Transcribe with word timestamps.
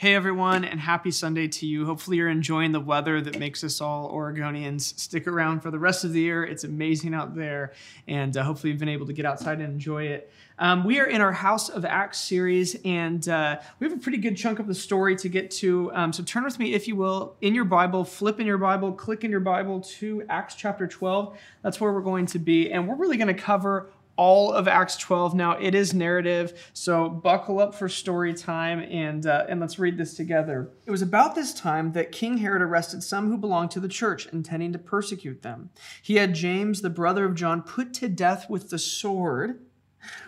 Hey 0.00 0.14
everyone, 0.14 0.64
and 0.64 0.78
happy 0.78 1.10
Sunday 1.10 1.48
to 1.48 1.66
you. 1.66 1.84
Hopefully, 1.84 2.18
you're 2.18 2.28
enjoying 2.28 2.70
the 2.70 2.78
weather 2.78 3.20
that 3.20 3.36
makes 3.36 3.64
us 3.64 3.80
all 3.80 4.12
Oregonians 4.12 4.96
stick 4.96 5.26
around 5.26 5.58
for 5.58 5.72
the 5.72 5.78
rest 5.80 6.04
of 6.04 6.12
the 6.12 6.20
year. 6.20 6.44
It's 6.44 6.62
amazing 6.62 7.14
out 7.14 7.34
there, 7.34 7.72
and 8.06 8.36
uh, 8.36 8.44
hopefully, 8.44 8.70
you've 8.70 8.78
been 8.78 8.88
able 8.88 9.06
to 9.06 9.12
get 9.12 9.26
outside 9.26 9.58
and 9.58 9.72
enjoy 9.72 10.04
it. 10.04 10.32
Um, 10.60 10.84
we 10.84 11.00
are 11.00 11.06
in 11.06 11.20
our 11.20 11.32
House 11.32 11.68
of 11.68 11.84
Acts 11.84 12.20
series, 12.20 12.76
and 12.84 13.28
uh, 13.28 13.58
we 13.80 13.88
have 13.88 13.98
a 13.98 14.00
pretty 14.00 14.18
good 14.18 14.36
chunk 14.36 14.60
of 14.60 14.68
the 14.68 14.74
story 14.74 15.16
to 15.16 15.28
get 15.28 15.50
to. 15.50 15.90
Um, 15.92 16.12
so, 16.12 16.22
turn 16.22 16.44
with 16.44 16.60
me, 16.60 16.74
if 16.74 16.86
you 16.86 16.94
will, 16.94 17.34
in 17.40 17.52
your 17.52 17.64
Bible, 17.64 18.04
flip 18.04 18.38
in 18.38 18.46
your 18.46 18.58
Bible, 18.58 18.92
click 18.92 19.24
in 19.24 19.32
your 19.32 19.40
Bible 19.40 19.80
to 19.80 20.22
Acts 20.28 20.54
chapter 20.54 20.86
12. 20.86 21.36
That's 21.62 21.80
where 21.80 21.92
we're 21.92 22.02
going 22.02 22.26
to 22.26 22.38
be, 22.38 22.70
and 22.70 22.86
we're 22.86 22.94
really 22.94 23.16
going 23.16 23.34
to 23.34 23.42
cover 23.42 23.90
all 24.18 24.52
of 24.52 24.66
Acts 24.68 24.96
12. 24.96 25.34
Now, 25.34 25.52
it 25.52 25.74
is 25.74 25.94
narrative, 25.94 26.70
so 26.74 27.08
buckle 27.08 27.60
up 27.60 27.74
for 27.74 27.88
story 27.88 28.34
time 28.34 28.80
and, 28.80 29.24
uh, 29.24 29.46
and 29.48 29.60
let's 29.60 29.78
read 29.78 29.96
this 29.96 30.14
together. 30.14 30.70
It 30.84 30.90
was 30.90 31.02
about 31.02 31.36
this 31.36 31.54
time 31.54 31.92
that 31.92 32.12
King 32.12 32.38
Herod 32.38 32.60
arrested 32.60 33.02
some 33.02 33.28
who 33.28 33.38
belonged 33.38 33.70
to 33.70 33.80
the 33.80 33.88
church, 33.88 34.26
intending 34.26 34.72
to 34.72 34.78
persecute 34.78 35.42
them. 35.42 35.70
He 36.02 36.16
had 36.16 36.34
James, 36.34 36.82
the 36.82 36.90
brother 36.90 37.24
of 37.24 37.36
John, 37.36 37.62
put 37.62 37.94
to 37.94 38.08
death 38.08 38.50
with 38.50 38.70
the 38.70 38.78
sword. 38.78 39.60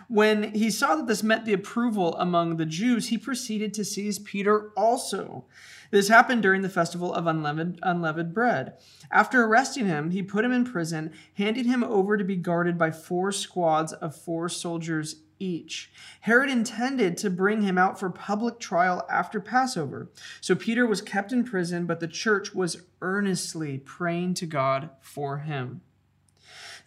When 0.07 0.53
he 0.53 0.71
saw 0.71 0.95
that 0.95 1.07
this 1.07 1.23
met 1.23 1.45
the 1.45 1.53
approval 1.53 2.15
among 2.17 2.57
the 2.57 2.65
Jews, 2.65 3.09
he 3.09 3.17
proceeded 3.17 3.73
to 3.73 3.85
seize 3.85 4.19
Peter 4.19 4.69
also. 4.77 5.45
This 5.91 6.07
happened 6.07 6.41
during 6.41 6.61
the 6.61 6.69
festival 6.69 7.13
of 7.13 7.27
unleavened, 7.27 7.79
unleavened 7.83 8.33
bread. 8.33 8.77
After 9.11 9.43
arresting 9.43 9.85
him, 9.85 10.11
he 10.11 10.23
put 10.23 10.45
him 10.45 10.51
in 10.51 10.65
prison, 10.65 11.11
handing 11.35 11.65
him 11.65 11.83
over 11.83 12.17
to 12.17 12.23
be 12.23 12.37
guarded 12.37 12.77
by 12.77 12.91
four 12.91 13.31
squads 13.31 13.93
of 13.93 14.15
four 14.15 14.49
soldiers 14.49 15.17
each. 15.37 15.91
Herod 16.21 16.49
intended 16.49 17.17
to 17.17 17.29
bring 17.29 17.63
him 17.63 17.77
out 17.77 17.99
for 17.99 18.09
public 18.09 18.59
trial 18.59 19.05
after 19.09 19.41
Passover. 19.41 20.11
So 20.39 20.55
Peter 20.55 20.85
was 20.85 21.01
kept 21.01 21.33
in 21.33 21.43
prison, 21.43 21.85
but 21.85 21.99
the 21.99 22.07
church 22.07 22.53
was 22.53 22.83
earnestly 23.01 23.79
praying 23.79 24.35
to 24.35 24.45
God 24.45 24.91
for 25.01 25.39
him. 25.39 25.81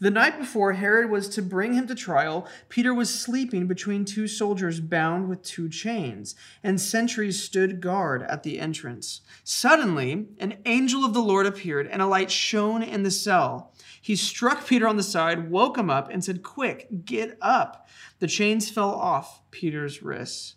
The 0.05 0.11
night 0.11 0.39
before 0.39 0.75
Herod 0.75 1.09
was 1.09 1.31
to 1.31 1.41
bring 1.41 1.73
him 1.73 1.87
to 1.87 1.95
trial, 1.95 2.47
Peter 2.69 2.93
was 2.93 3.09
sleeping 3.09 3.67
between 3.67 4.05
two 4.05 4.29
soldiers 4.29 4.79
bound 4.79 5.31
with 5.31 5.43
two 5.43 5.67
chains, 5.71 6.35
and 6.63 6.79
sentries 6.79 7.43
stood 7.43 7.81
guard 7.81 8.23
at 8.25 8.43
the 8.43 8.61
entrance. 8.61 9.23
Suddenly, 9.45 10.27
an 10.39 10.59
angel 10.67 11.07
of 11.07 11.15
the 11.15 11.23
Lord 11.23 11.47
appeared, 11.47 11.87
and 11.87 12.03
a 12.03 12.07
light 12.07 12.31
shone 12.31 12.83
in 12.83 13.03
the 13.03 13.11
cell. 13.11 13.73
He 13.99 14.15
struck 14.15 14.67
Peter 14.67 14.87
on 14.87 14.99
the 14.99 15.03
side, 15.03 15.51
woke 15.51 15.79
him 15.79 15.89
up, 15.89 16.11
and 16.11 16.23
said, 16.23 16.43
Quick, 16.43 17.07
get 17.07 17.39
up. 17.41 17.89
The 18.19 18.27
chains 18.27 18.69
fell 18.69 18.91
off 18.91 19.41
Peter's 19.53 20.03
wrists. 20.03 20.57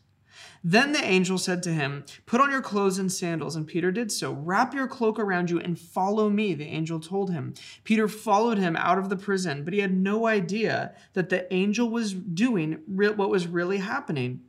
Then 0.64 0.92
the 0.92 1.04
angel 1.04 1.38
said 1.38 1.64
to 1.64 1.74
him, 1.74 2.06
Put 2.26 2.42
on 2.42 2.52
your 2.52 2.62
clothes 2.62 3.00
and 3.00 3.12
sandals. 3.12 3.56
And 3.56 3.68
Peter 3.68 3.92
did 3.92 4.12
so. 4.12 4.34
Wrap 4.34 4.74
your 4.74 4.88
cloak 4.88 5.20
around 5.20 5.50
you 5.50 5.60
and 5.60 5.80
follow 5.80 6.30
me, 6.30 6.54
the 6.54 6.68
angel 6.68 7.00
told 7.00 7.32
him. 7.32 7.54
Peter 7.84 8.08
followed 8.08 8.58
him 8.58 8.76
out 8.76 8.98
of 8.98 9.10
the 9.10 9.16
prison, 9.16 9.64
but 9.64 9.74
he 9.74 9.80
had 9.80 9.96
no 9.96 10.28
idea 10.28 10.96
that 11.14 11.30
the 11.30 11.52
angel 11.54 11.90
was 11.90 12.14
doing 12.14 12.82
what 12.88 13.30
was 13.30 13.48
really 13.48 13.78
happening. 13.78 14.42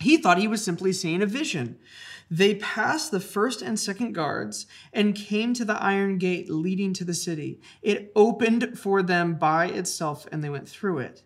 He 0.00 0.16
thought 0.16 0.38
he 0.38 0.48
was 0.48 0.64
simply 0.64 0.92
seeing 0.92 1.22
a 1.22 1.26
vision. 1.26 1.78
They 2.30 2.56
passed 2.56 3.10
the 3.10 3.20
first 3.20 3.62
and 3.62 3.78
second 3.78 4.12
guards 4.12 4.66
and 4.92 5.14
came 5.14 5.54
to 5.54 5.64
the 5.64 5.80
iron 5.82 6.18
gate 6.18 6.50
leading 6.50 6.92
to 6.94 7.04
the 7.04 7.14
city. 7.14 7.60
It 7.82 8.12
opened 8.16 8.78
for 8.78 9.02
them 9.02 9.34
by 9.36 9.66
itself, 9.66 10.26
and 10.32 10.42
they 10.42 10.50
went 10.50 10.68
through 10.68 10.98
it. 10.98 11.22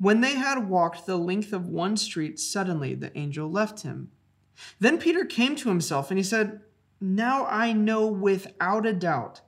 When 0.00 0.22
they 0.22 0.34
had 0.34 0.70
walked 0.70 1.04
the 1.04 1.18
length 1.18 1.52
of 1.52 1.68
one 1.68 1.98
street, 1.98 2.40
suddenly 2.40 2.94
the 2.94 3.16
angel 3.16 3.50
left 3.50 3.82
him. 3.82 4.10
Then 4.78 4.96
Peter 4.98 5.26
came 5.26 5.54
to 5.56 5.68
himself 5.68 6.10
and 6.10 6.16
he 6.16 6.24
said, 6.24 6.62
Now 7.02 7.44
I 7.44 7.74
know 7.74 8.06
without 8.06 8.86
a 8.86 8.94
doubt 8.94 9.42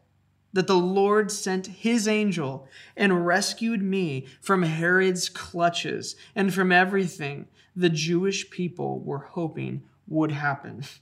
that 0.53 0.67
the 0.67 0.77
Lord 0.77 1.31
sent 1.31 1.69
his 1.69 2.07
angel 2.07 2.69
and 2.95 3.27
rescued 3.27 3.81
me 3.81 4.27
from 4.43 4.63
Herod's 4.63 5.31
clutches 5.31 6.17
and 6.35 6.53
from 6.53 6.71
everything 6.71 7.47
the 7.75 7.89
Jewish 7.89 8.51
people 8.51 9.01
were 9.01 9.31
hoping 9.31 9.85
would 10.07 10.33
happen. 10.33 10.85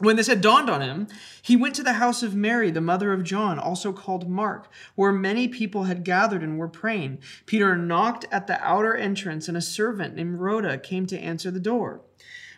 When 0.00 0.16
this 0.16 0.28
had 0.28 0.40
dawned 0.40 0.70
on 0.70 0.80
him, 0.80 1.08
he 1.42 1.56
went 1.56 1.74
to 1.74 1.82
the 1.82 1.92
house 1.94 2.22
of 2.22 2.34
Mary, 2.34 2.70
the 2.70 2.80
mother 2.80 3.12
of 3.12 3.22
John, 3.22 3.58
also 3.58 3.92
called 3.92 4.30
Mark, 4.30 4.72
where 4.94 5.12
many 5.12 5.46
people 5.46 5.84
had 5.84 6.04
gathered 6.04 6.42
and 6.42 6.58
were 6.58 6.68
praying. 6.68 7.18
Peter 7.44 7.76
knocked 7.76 8.24
at 8.32 8.46
the 8.46 8.58
outer 8.66 8.96
entrance, 8.96 9.46
and 9.46 9.58
a 9.58 9.60
servant 9.62 10.16
named 10.16 10.38
Rhoda 10.38 10.78
came 10.78 11.04
to 11.06 11.18
answer 11.18 11.50
the 11.50 11.60
door. 11.60 12.00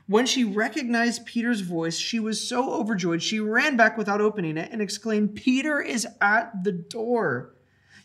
When 0.07 0.25
she 0.25 0.45
recognized 0.45 1.27
Peter's 1.27 1.63
voice, 1.63 1.97
she 1.97 2.21
was 2.21 2.49
so 2.49 2.75
overjoyed 2.75 3.25
she 3.25 3.41
ran 3.41 3.77
back 3.77 3.99
without 3.99 4.21
opening 4.21 4.57
it 4.57 4.71
and 4.71 4.81
exclaimed, 4.81 5.35
Peter 5.35 5.81
is 5.81 6.07
at 6.21 6.63
the 6.63 6.71
door. 6.71 7.57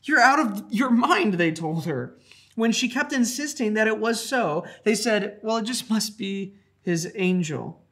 You're 0.02 0.20
out 0.20 0.40
of 0.40 0.64
your 0.72 0.90
mind, 0.90 1.36
they 1.36 1.52
told 1.52 1.86
her. 1.86 2.18
When 2.56 2.72
she 2.72 2.90
kept 2.90 3.14
insisting 3.14 3.76
that 3.76 3.88
it 3.88 4.00
was 4.00 4.28
so, 4.28 4.66
they 4.84 4.96
said, 4.96 5.38
Well, 5.44 5.58
it 5.58 5.66
just 5.66 5.92
must 5.92 6.18
be 6.18 6.56
his 6.82 7.12
angel. 7.14 7.84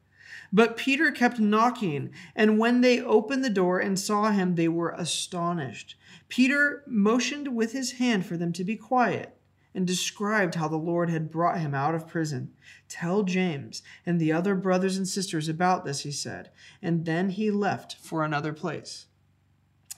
But 0.52 0.76
Peter 0.76 1.10
kept 1.10 1.38
knocking, 1.38 2.10
and 2.34 2.58
when 2.58 2.80
they 2.80 3.00
opened 3.00 3.44
the 3.44 3.50
door 3.50 3.78
and 3.78 3.98
saw 3.98 4.30
him, 4.30 4.54
they 4.54 4.68
were 4.68 4.90
astonished. 4.90 5.96
Peter 6.28 6.82
motioned 6.86 7.54
with 7.54 7.72
his 7.72 7.92
hand 7.92 8.26
for 8.26 8.36
them 8.36 8.52
to 8.52 8.64
be 8.64 8.76
quiet 8.76 9.36
and 9.74 9.86
described 9.86 10.54
how 10.54 10.68
the 10.68 10.76
Lord 10.76 11.10
had 11.10 11.30
brought 11.30 11.60
him 11.60 11.74
out 11.74 11.94
of 11.94 12.08
prison. 12.08 12.52
Tell 12.88 13.24
James 13.24 13.82
and 14.06 14.18
the 14.18 14.32
other 14.32 14.54
brothers 14.54 14.96
and 14.96 15.06
sisters 15.06 15.48
about 15.48 15.84
this, 15.84 16.00
he 16.00 16.10
said, 16.10 16.50
and 16.80 17.04
then 17.04 17.30
he 17.30 17.50
left 17.50 17.96
for 17.96 18.24
another 18.24 18.54
place. 18.54 19.06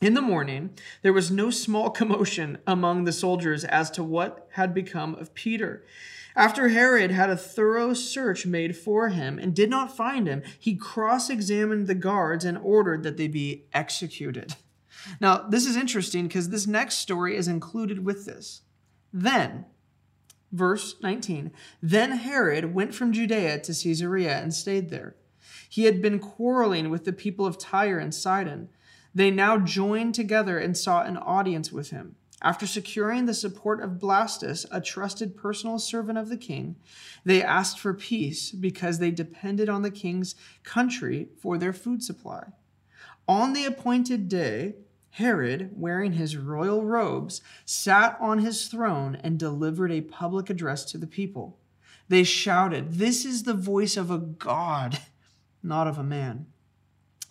In 0.00 0.14
the 0.14 0.22
morning, 0.22 0.70
there 1.03 1.12
was 1.12 1.31
no 1.31 1.50
small 1.50 1.91
commotion 2.00 2.59
among 2.66 3.04
the 3.04 3.12
soldiers 3.12 3.64
as 3.64 3.91
to 3.92 4.04
what 4.04 4.48
had 4.53 4.72
become 4.72 5.14
of 5.16 5.34
Peter. 5.34 5.84
After 6.36 6.69
Herod 6.69 7.10
had 7.10 7.31
a 7.31 7.36
thorough 7.36 7.94
search 7.94 8.47
made 8.47 8.76
for 8.76 9.09
him 9.09 9.41
and 9.41 9.54
did 9.54 9.70
not 9.70 9.97
find 9.97 10.28
him, 10.28 10.42
he 10.56 10.76
cross 10.76 11.28
examined 11.28 11.88
the 11.88 11.97
guards 11.97 12.44
and 12.44 12.56
ordered 12.56 13.03
that 13.03 13.16
they 13.16 13.26
be 13.26 13.64
executed. 13.72 14.54
Now, 15.20 15.38
this 15.48 15.66
is 15.66 15.76
interesting 15.76 16.28
because 16.28 16.50
this 16.50 16.66
next 16.66 16.98
story 16.98 17.36
is 17.36 17.48
included 17.48 18.04
with 18.04 18.25
this. 18.25 18.62
Then, 19.12 19.65
verse 20.53 20.94
19, 21.03 21.50
then 21.82 22.12
Herod 22.12 22.72
went 22.72 22.94
from 22.94 23.12
Judea 23.12 23.59
to 23.60 23.75
Caesarea 23.75 24.38
and 24.38 24.54
stayed 24.54 24.91
there. 24.91 25.16
He 25.69 25.84
had 25.84 26.00
been 26.00 26.19
quarreling 26.20 26.88
with 26.88 27.04
the 27.04 27.12
people 27.12 27.47
of 27.47 27.59
Tyre 27.59 27.98
and 27.98 28.15
Sidon. 28.15 28.69
They 29.18 29.32
now 29.32 29.58
joined 29.58 30.14
together 30.14 30.58
and 30.58 30.78
sought 30.78 31.08
an 31.08 31.16
audience 31.16 31.72
with 31.72 31.90
him. 31.90 32.14
After 32.40 32.68
securing 32.68 33.26
the 33.26 33.34
support 33.34 33.82
of 33.82 33.98
Blastus, 33.98 34.64
a 34.70 34.80
trusted 34.80 35.36
personal 35.36 35.80
servant 35.80 36.18
of 36.18 36.28
the 36.28 36.36
king, 36.36 36.76
they 37.24 37.42
asked 37.42 37.80
for 37.80 37.94
peace 37.94 38.52
because 38.52 39.00
they 39.00 39.10
depended 39.10 39.68
on 39.68 39.82
the 39.82 39.90
king's 39.90 40.36
country 40.62 41.30
for 41.36 41.58
their 41.58 41.72
food 41.72 42.00
supply. 42.00 42.44
On 43.26 43.54
the 43.54 43.64
appointed 43.64 44.28
day, 44.28 44.76
Herod, 45.10 45.72
wearing 45.74 46.12
his 46.12 46.36
royal 46.36 46.84
robes, 46.84 47.40
sat 47.64 48.16
on 48.20 48.38
his 48.38 48.68
throne 48.68 49.16
and 49.16 49.36
delivered 49.36 49.90
a 49.90 50.02
public 50.02 50.48
address 50.48 50.84
to 50.92 50.96
the 50.96 51.08
people. 51.08 51.58
They 52.06 52.22
shouted, 52.22 52.92
This 52.92 53.24
is 53.24 53.42
the 53.42 53.54
voice 53.54 53.96
of 53.96 54.12
a 54.12 54.18
God, 54.18 55.00
not 55.60 55.88
of 55.88 55.98
a 55.98 56.04
man. 56.04 56.46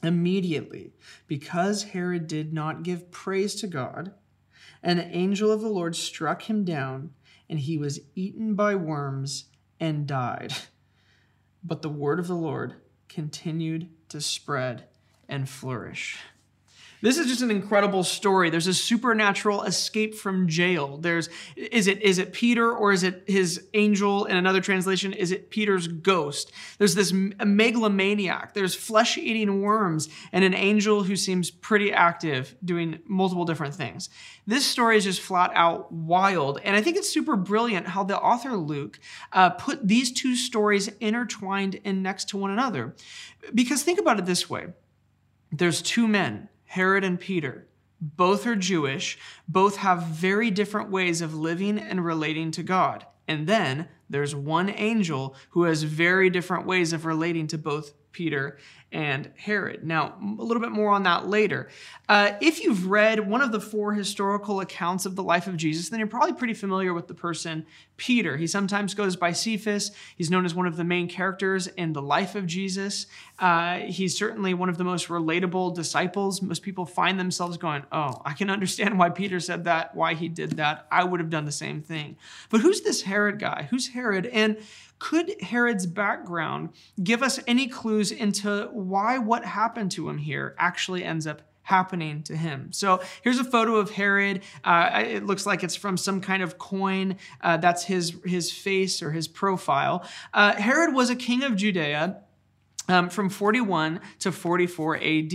Immediately, 0.03 0.93
because 1.25 1.83
Herod 1.83 2.27
did 2.27 2.53
not 2.53 2.83
give 2.83 3.11
praise 3.11 3.55
to 3.55 3.67
God, 3.67 4.13
an 4.83 4.99
angel 4.99 5.51
of 5.51 5.61
the 5.61 5.69
Lord 5.69 5.95
struck 5.95 6.43
him 6.43 6.63
down, 6.63 7.11
and 7.49 7.59
he 7.59 7.77
was 7.77 8.01
eaten 8.15 8.53
by 8.53 8.75
worms 8.75 9.45
and 9.79 10.05
died. 10.05 10.53
But 11.63 11.81
the 11.81 11.89
word 11.89 12.19
of 12.19 12.27
the 12.27 12.35
Lord 12.35 12.75
continued 13.09 13.89
to 14.09 14.21
spread 14.21 14.87
and 15.27 15.49
flourish. 15.49 16.19
This 17.01 17.19
is 17.19 17.27
just 17.27 17.41
an 17.43 17.51
incredible 17.51 18.03
story. 18.03 18.49
There's 18.49 18.65
a 18.65 18.73
supernatural 18.73 19.63
escape 19.63 20.15
from 20.15 20.47
jail. 20.47 20.97
There's 20.97 21.29
is 21.55 21.87
it 21.87 22.01
is 22.01 22.17
it 22.17 22.33
Peter 22.33 22.71
or 22.71 22.91
is 22.91 23.03
it 23.03 23.23
his 23.27 23.67
angel 23.75 24.25
in 24.25 24.35
another 24.35 24.61
translation? 24.61 25.13
Is 25.13 25.31
it 25.31 25.51
Peter's 25.51 25.87
ghost? 25.87 26.51
There's 26.79 26.95
this 26.95 27.13
megalomaniac. 27.13 28.55
There's 28.55 28.73
flesh-eating 28.73 29.61
worms 29.61 30.09
and 30.31 30.43
an 30.43 30.55
angel 30.55 31.03
who 31.03 31.15
seems 31.15 31.51
pretty 31.51 31.93
active 31.93 32.55
doing 32.65 32.99
multiple 33.05 33.45
different 33.45 33.75
things. 33.75 34.09
This 34.47 34.65
story 34.65 34.97
is 34.97 35.03
just 35.03 35.21
flat 35.21 35.51
out 35.53 35.91
wild, 35.91 36.59
and 36.63 36.75
I 36.75 36.81
think 36.81 36.97
it's 36.97 37.09
super 37.09 37.35
brilliant 37.35 37.87
how 37.87 38.03
the 38.03 38.17
author 38.17 38.55
Luke 38.55 38.99
uh, 39.33 39.51
put 39.51 39.87
these 39.87 40.11
two 40.11 40.35
stories 40.35 40.87
intertwined 40.99 41.79
and 41.85 42.01
next 42.01 42.29
to 42.29 42.37
one 42.37 42.49
another. 42.49 42.95
Because 43.53 43.83
think 43.83 43.99
about 43.99 44.17
it 44.17 44.25
this 44.25 44.49
way: 44.49 44.67
there's 45.51 45.81
two 45.83 46.07
men 46.07 46.49
Herod 46.67 47.03
and 47.03 47.19
Peter. 47.19 47.67
Both 47.99 48.45
are 48.45 48.55
Jewish, 48.55 49.17
both 49.47 49.77
have 49.77 50.03
very 50.03 50.51
different 50.51 50.91
ways 50.91 51.21
of 51.21 51.33
living 51.33 51.79
and 51.79 52.05
relating 52.05 52.51
to 52.51 52.63
God. 52.63 53.05
And 53.27 53.47
then 53.47 53.87
there's 54.09 54.35
one 54.35 54.69
angel 54.69 55.35
who 55.49 55.63
has 55.63 55.83
very 55.83 56.29
different 56.29 56.65
ways 56.65 56.93
of 56.93 57.05
relating 57.05 57.47
to 57.47 57.57
both 57.57 57.93
Peter, 58.11 58.57
and 58.91 59.29
Herod. 59.35 59.83
Now, 59.83 60.15
a 60.39 60.43
little 60.43 60.61
bit 60.61 60.71
more 60.71 60.91
on 60.91 61.03
that 61.03 61.27
later. 61.27 61.67
Uh, 62.07 62.33
if 62.39 62.63
you've 62.63 62.87
read 62.87 63.27
one 63.27 63.41
of 63.41 63.51
the 63.51 63.59
four 63.59 63.93
historical 63.93 64.61
accounts 64.61 65.05
of 65.05 65.15
the 65.15 65.23
life 65.23 65.47
of 65.47 65.57
Jesus, 65.57 65.89
then 65.89 65.99
you're 65.99 66.07
probably 66.07 66.33
pretty 66.33 66.53
familiar 66.53 66.93
with 66.93 67.07
the 67.07 67.13
person 67.13 67.65
Peter. 67.97 68.37
He 68.37 68.47
sometimes 68.47 68.93
goes 68.93 69.15
by 69.15 69.33
Cephas. 69.33 69.91
He's 70.15 70.29
known 70.29 70.45
as 70.45 70.55
one 70.55 70.67
of 70.67 70.77
the 70.77 70.83
main 70.83 71.09
characters 71.09 71.67
in 71.67 71.93
the 71.93 72.01
life 72.01 72.35
of 72.35 72.45
Jesus. 72.45 73.07
Uh, 73.39 73.79
he's 73.79 74.17
certainly 74.17 74.53
one 74.53 74.69
of 74.69 74.77
the 74.77 74.83
most 74.83 75.07
relatable 75.07 75.75
disciples. 75.75 76.41
Most 76.41 76.61
people 76.61 76.85
find 76.85 77.19
themselves 77.19 77.57
going, 77.57 77.83
Oh, 77.91 78.21
I 78.23 78.33
can 78.33 78.49
understand 78.49 78.97
why 78.97 79.09
Peter 79.09 79.39
said 79.39 79.65
that, 79.65 79.95
why 79.95 80.13
he 80.13 80.29
did 80.29 80.51
that. 80.51 80.87
I 80.91 81.03
would 81.03 81.19
have 81.19 81.29
done 81.29 81.45
the 81.45 81.51
same 81.51 81.81
thing. 81.81 82.17
But 82.49 82.61
who's 82.61 82.81
this 82.81 83.01
Herod 83.01 83.39
guy? 83.39 83.67
Who's 83.69 83.89
Herod? 83.89 84.27
And 84.27 84.57
could 84.99 85.39
Herod's 85.41 85.85
background 85.85 86.69
give 87.03 87.21
us 87.21 87.39
any 87.45 87.67
clues 87.67 88.11
into 88.11 88.69
why 88.77 89.17
what 89.17 89.43
happened 89.43 89.91
to 89.91 90.07
him 90.07 90.17
here 90.17 90.55
actually 90.57 91.03
ends 91.03 91.25
up 91.25 91.41
happening 91.63 92.23
to 92.23 92.35
him. 92.35 92.71
So 92.71 93.01
here's 93.23 93.39
a 93.39 93.43
photo 93.43 93.75
of 93.75 93.91
Herod. 93.91 94.41
Uh, 94.63 95.03
it 95.05 95.25
looks 95.25 95.45
like 95.45 95.63
it's 95.63 95.75
from 95.75 95.97
some 95.97 96.21
kind 96.21 96.41
of 96.41 96.57
coin. 96.57 97.17
Uh, 97.41 97.57
that's 97.57 97.83
his 97.83 98.15
his 98.23 98.51
face 98.51 99.01
or 99.01 99.11
his 99.11 99.27
profile. 99.27 100.07
Uh, 100.33 100.53
Herod 100.53 100.93
was 100.93 101.09
a 101.09 101.15
king 101.15 101.43
of 101.43 101.55
Judea. 101.55 102.21
Um, 102.89 103.09
from 103.09 103.29
41 103.29 103.99
to 104.19 104.31
44 104.31 104.95
AD. 104.95 105.33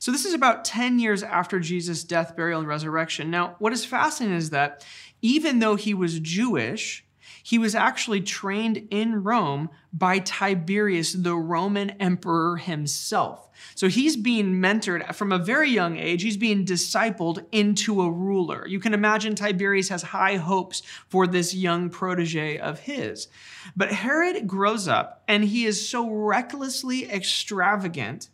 So, 0.00 0.10
this 0.10 0.24
is 0.24 0.34
about 0.34 0.64
10 0.64 0.98
years 0.98 1.22
after 1.22 1.60
Jesus' 1.60 2.02
death, 2.02 2.34
burial, 2.34 2.58
and 2.58 2.66
resurrection. 2.66 3.30
Now, 3.30 3.54
what 3.60 3.72
is 3.72 3.84
fascinating 3.84 4.36
is 4.36 4.50
that 4.50 4.84
even 5.22 5.60
though 5.60 5.76
he 5.76 5.94
was 5.94 6.18
Jewish, 6.18 7.04
he 7.48 7.56
was 7.56 7.74
actually 7.74 8.20
trained 8.20 8.86
in 8.90 9.22
Rome 9.22 9.70
by 9.90 10.18
Tiberius, 10.18 11.14
the 11.14 11.34
Roman 11.34 11.88
emperor 11.92 12.58
himself. 12.58 13.48
So 13.74 13.88
he's 13.88 14.18
being 14.18 14.60
mentored 14.60 15.14
from 15.14 15.32
a 15.32 15.38
very 15.38 15.70
young 15.70 15.96
age. 15.96 16.22
He's 16.22 16.36
being 16.36 16.66
discipled 16.66 17.46
into 17.50 18.02
a 18.02 18.10
ruler. 18.10 18.66
You 18.68 18.80
can 18.80 18.92
imagine 18.92 19.34
Tiberius 19.34 19.88
has 19.88 20.02
high 20.02 20.36
hopes 20.36 20.82
for 21.08 21.26
this 21.26 21.54
young 21.54 21.88
protege 21.88 22.58
of 22.58 22.80
his. 22.80 23.28
But 23.74 23.92
Herod 23.92 24.46
grows 24.46 24.86
up 24.86 25.22
and 25.26 25.42
he 25.42 25.64
is 25.64 25.88
so 25.88 26.06
recklessly 26.06 27.10
extravagant. 27.10 28.28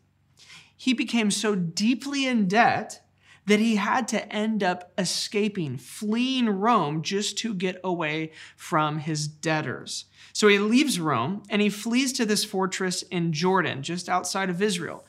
He 0.76 0.92
became 0.92 1.30
so 1.30 1.54
deeply 1.54 2.26
in 2.26 2.48
debt 2.48 3.03
that 3.46 3.60
he 3.60 3.76
had 3.76 4.08
to 4.08 4.32
end 4.32 4.62
up 4.62 4.92
escaping, 4.96 5.76
fleeing 5.76 6.48
Rome 6.48 7.02
just 7.02 7.38
to 7.38 7.54
get 7.54 7.80
away 7.84 8.32
from 8.56 8.98
his 8.98 9.28
debtors. 9.28 10.06
So 10.32 10.48
he 10.48 10.58
leaves 10.58 10.98
Rome 10.98 11.42
and 11.50 11.60
he 11.60 11.68
flees 11.68 12.12
to 12.14 12.24
this 12.24 12.44
fortress 12.44 13.02
in 13.02 13.32
Jordan, 13.32 13.82
just 13.82 14.08
outside 14.08 14.50
of 14.50 14.62
Israel. 14.62 15.04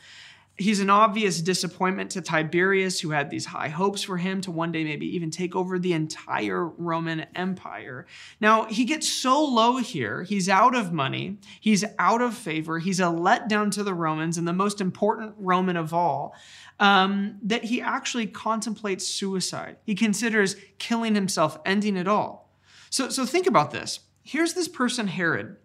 He's 0.58 0.80
an 0.80 0.90
obvious 0.90 1.42
disappointment 1.42 2.12
to 2.12 2.22
Tiberius, 2.22 3.02
who 3.02 3.10
had 3.10 3.30
these 3.30 3.46
high 3.46 3.68
hopes 3.68 4.04
for 4.04 4.16
him 4.16 4.40
to 4.42 4.52
one 4.52 4.72
day 4.72 4.86
maybe 4.86 5.06
even 5.14 5.30
take 5.30 5.54
over 5.54 5.78
the 5.78 5.92
entire 5.92 6.66
Roman 6.66 7.26
Empire. 7.36 8.06
Now, 8.40 8.64
he 8.64 8.86
gets 8.86 9.10
so 9.10 9.44
low 9.44 9.78
here, 9.78 10.24
he's 10.24 10.48
out 10.48 10.74
of 10.74 10.94
money, 10.94 11.40
he's 11.60 11.84
out 12.00 12.22
of 12.22 12.36
favor, 12.36 12.80
he's 12.80 13.02
a 13.02 13.04
letdown 13.04 13.70
to 13.72 13.84
the 13.84 13.94
Romans, 13.94 14.38
and 14.38 14.48
the 14.48 14.54
most 14.54 14.80
important 14.80 15.36
Roman 15.38 15.76
of 15.76 15.94
all 15.94 16.34
um, 16.80 17.38
that 17.44 17.66
he 17.66 17.82
actually 17.82 18.28
contemplates 18.28 19.08
suicide. 19.08 19.78
He 19.84 19.96
considers 19.96 20.56
killing 20.78 21.16
himself, 21.16 21.58
ending 21.66 21.98
it 21.98 22.08
all. 22.08 22.54
So, 22.90 23.10
so 23.10 23.26
think 23.26 23.48
about 23.48 23.72
this. 23.72 24.00
Here's 24.24 24.54
this 24.54 24.68
person, 24.68 25.08
Herod. 25.08 25.58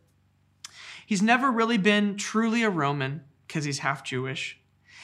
He's 1.06 1.22
never 1.22 1.50
really 1.50 1.78
been 1.78 2.16
truly 2.16 2.62
a 2.62 2.70
Roman 2.70 3.22
because 3.46 3.64
he's 3.64 3.80
half 3.80 4.04
Jewish. 4.04 4.60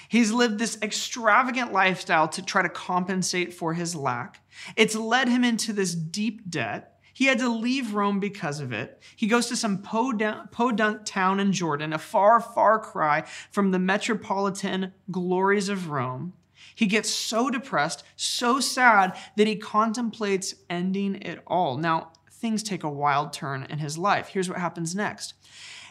He's 0.09 0.31
lived 0.31 0.59
this 0.59 0.79
extravagant 0.83 1.73
lifestyle 1.73 2.29
to 2.29 2.43
try 2.45 2.63
to 2.63 2.69
compensate 2.69 3.53
for 3.53 3.75
his 3.75 3.97
lack. 3.97 4.41
It's 4.77 4.95
led 4.95 5.29
him 5.29 5.43
into 5.43 5.73
this 5.73 5.95
deep 5.95 6.49
debt. 6.49 6.96
He 7.17 7.25
had 7.25 7.39
to 7.39 7.49
leave 7.49 7.95
Rome 7.95 8.21
because 8.21 8.61
of 8.61 8.75
it. 8.75 9.01
He 9.17 9.27
goes 9.27 9.47
to 9.47 9.57
some 9.57 9.79
podunk 9.79 11.07
town 11.07 11.41
in 11.41 11.51
Jordan, 11.51 11.95
a 11.95 11.99
far, 11.99 12.41
far 12.41 12.79
cry 12.79 13.25
from 13.51 13.71
the 13.71 13.79
metropolitan 13.79 14.93
glories 15.11 15.71
of 15.71 15.89
Rome. 15.89 16.35
He 16.75 16.85
gets 16.85 17.09
so 17.09 17.49
depressed, 17.49 18.05
so 18.17 18.61
sad, 18.61 19.17
that 19.39 19.47
he 19.47 19.57
contemplates 19.57 20.57
ending 20.69 21.15
it 21.23 21.41
all. 21.47 21.79
Now, 21.79 22.13
things 22.31 22.63
take 22.63 22.85
a 22.85 22.91
wild 22.91 23.33
turn 23.33 23.67
in 23.71 23.79
his 23.79 23.97
life. 23.97 24.29
Here's 24.29 24.51
what 24.51 24.59
happens 24.59 24.95
next. 24.95 25.33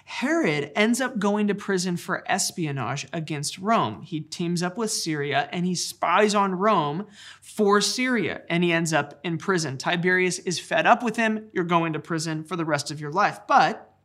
Herod 0.08 0.72
ends 0.76 1.02
up 1.02 1.18
going 1.18 1.48
to 1.48 1.56
prison 1.56 1.98
for 1.98 2.24
espionage 2.32 3.08
against 3.12 3.58
Rome. 3.58 4.04
He 4.04 4.22
teams 4.22 4.62
up 4.62 4.78
with 4.78 4.92
Syria 4.92 5.50
and 5.52 5.66
he 5.66 5.74
spies 5.74 6.36
on 6.36 6.54
Rome 6.54 7.08
for 7.42 7.82
Syria 7.82 8.44
and 8.48 8.64
he 8.64 8.72
ends 8.72 8.94
up 8.94 9.20
in 9.24 9.40
prison. 9.40 9.78
Tiberius 9.80 10.38
is 10.40 10.60
fed 10.60 10.86
up 10.86 11.02
with 11.02 11.16
him. 11.16 11.50
You're 11.54 11.64
going 11.64 11.94
to 11.94 12.00
prison 12.00 12.44
for 12.44 12.56
the 12.56 12.66
rest 12.66 12.92
of 12.92 13.02
your 13.02 13.12
life. 13.12 13.40
But 13.48 13.96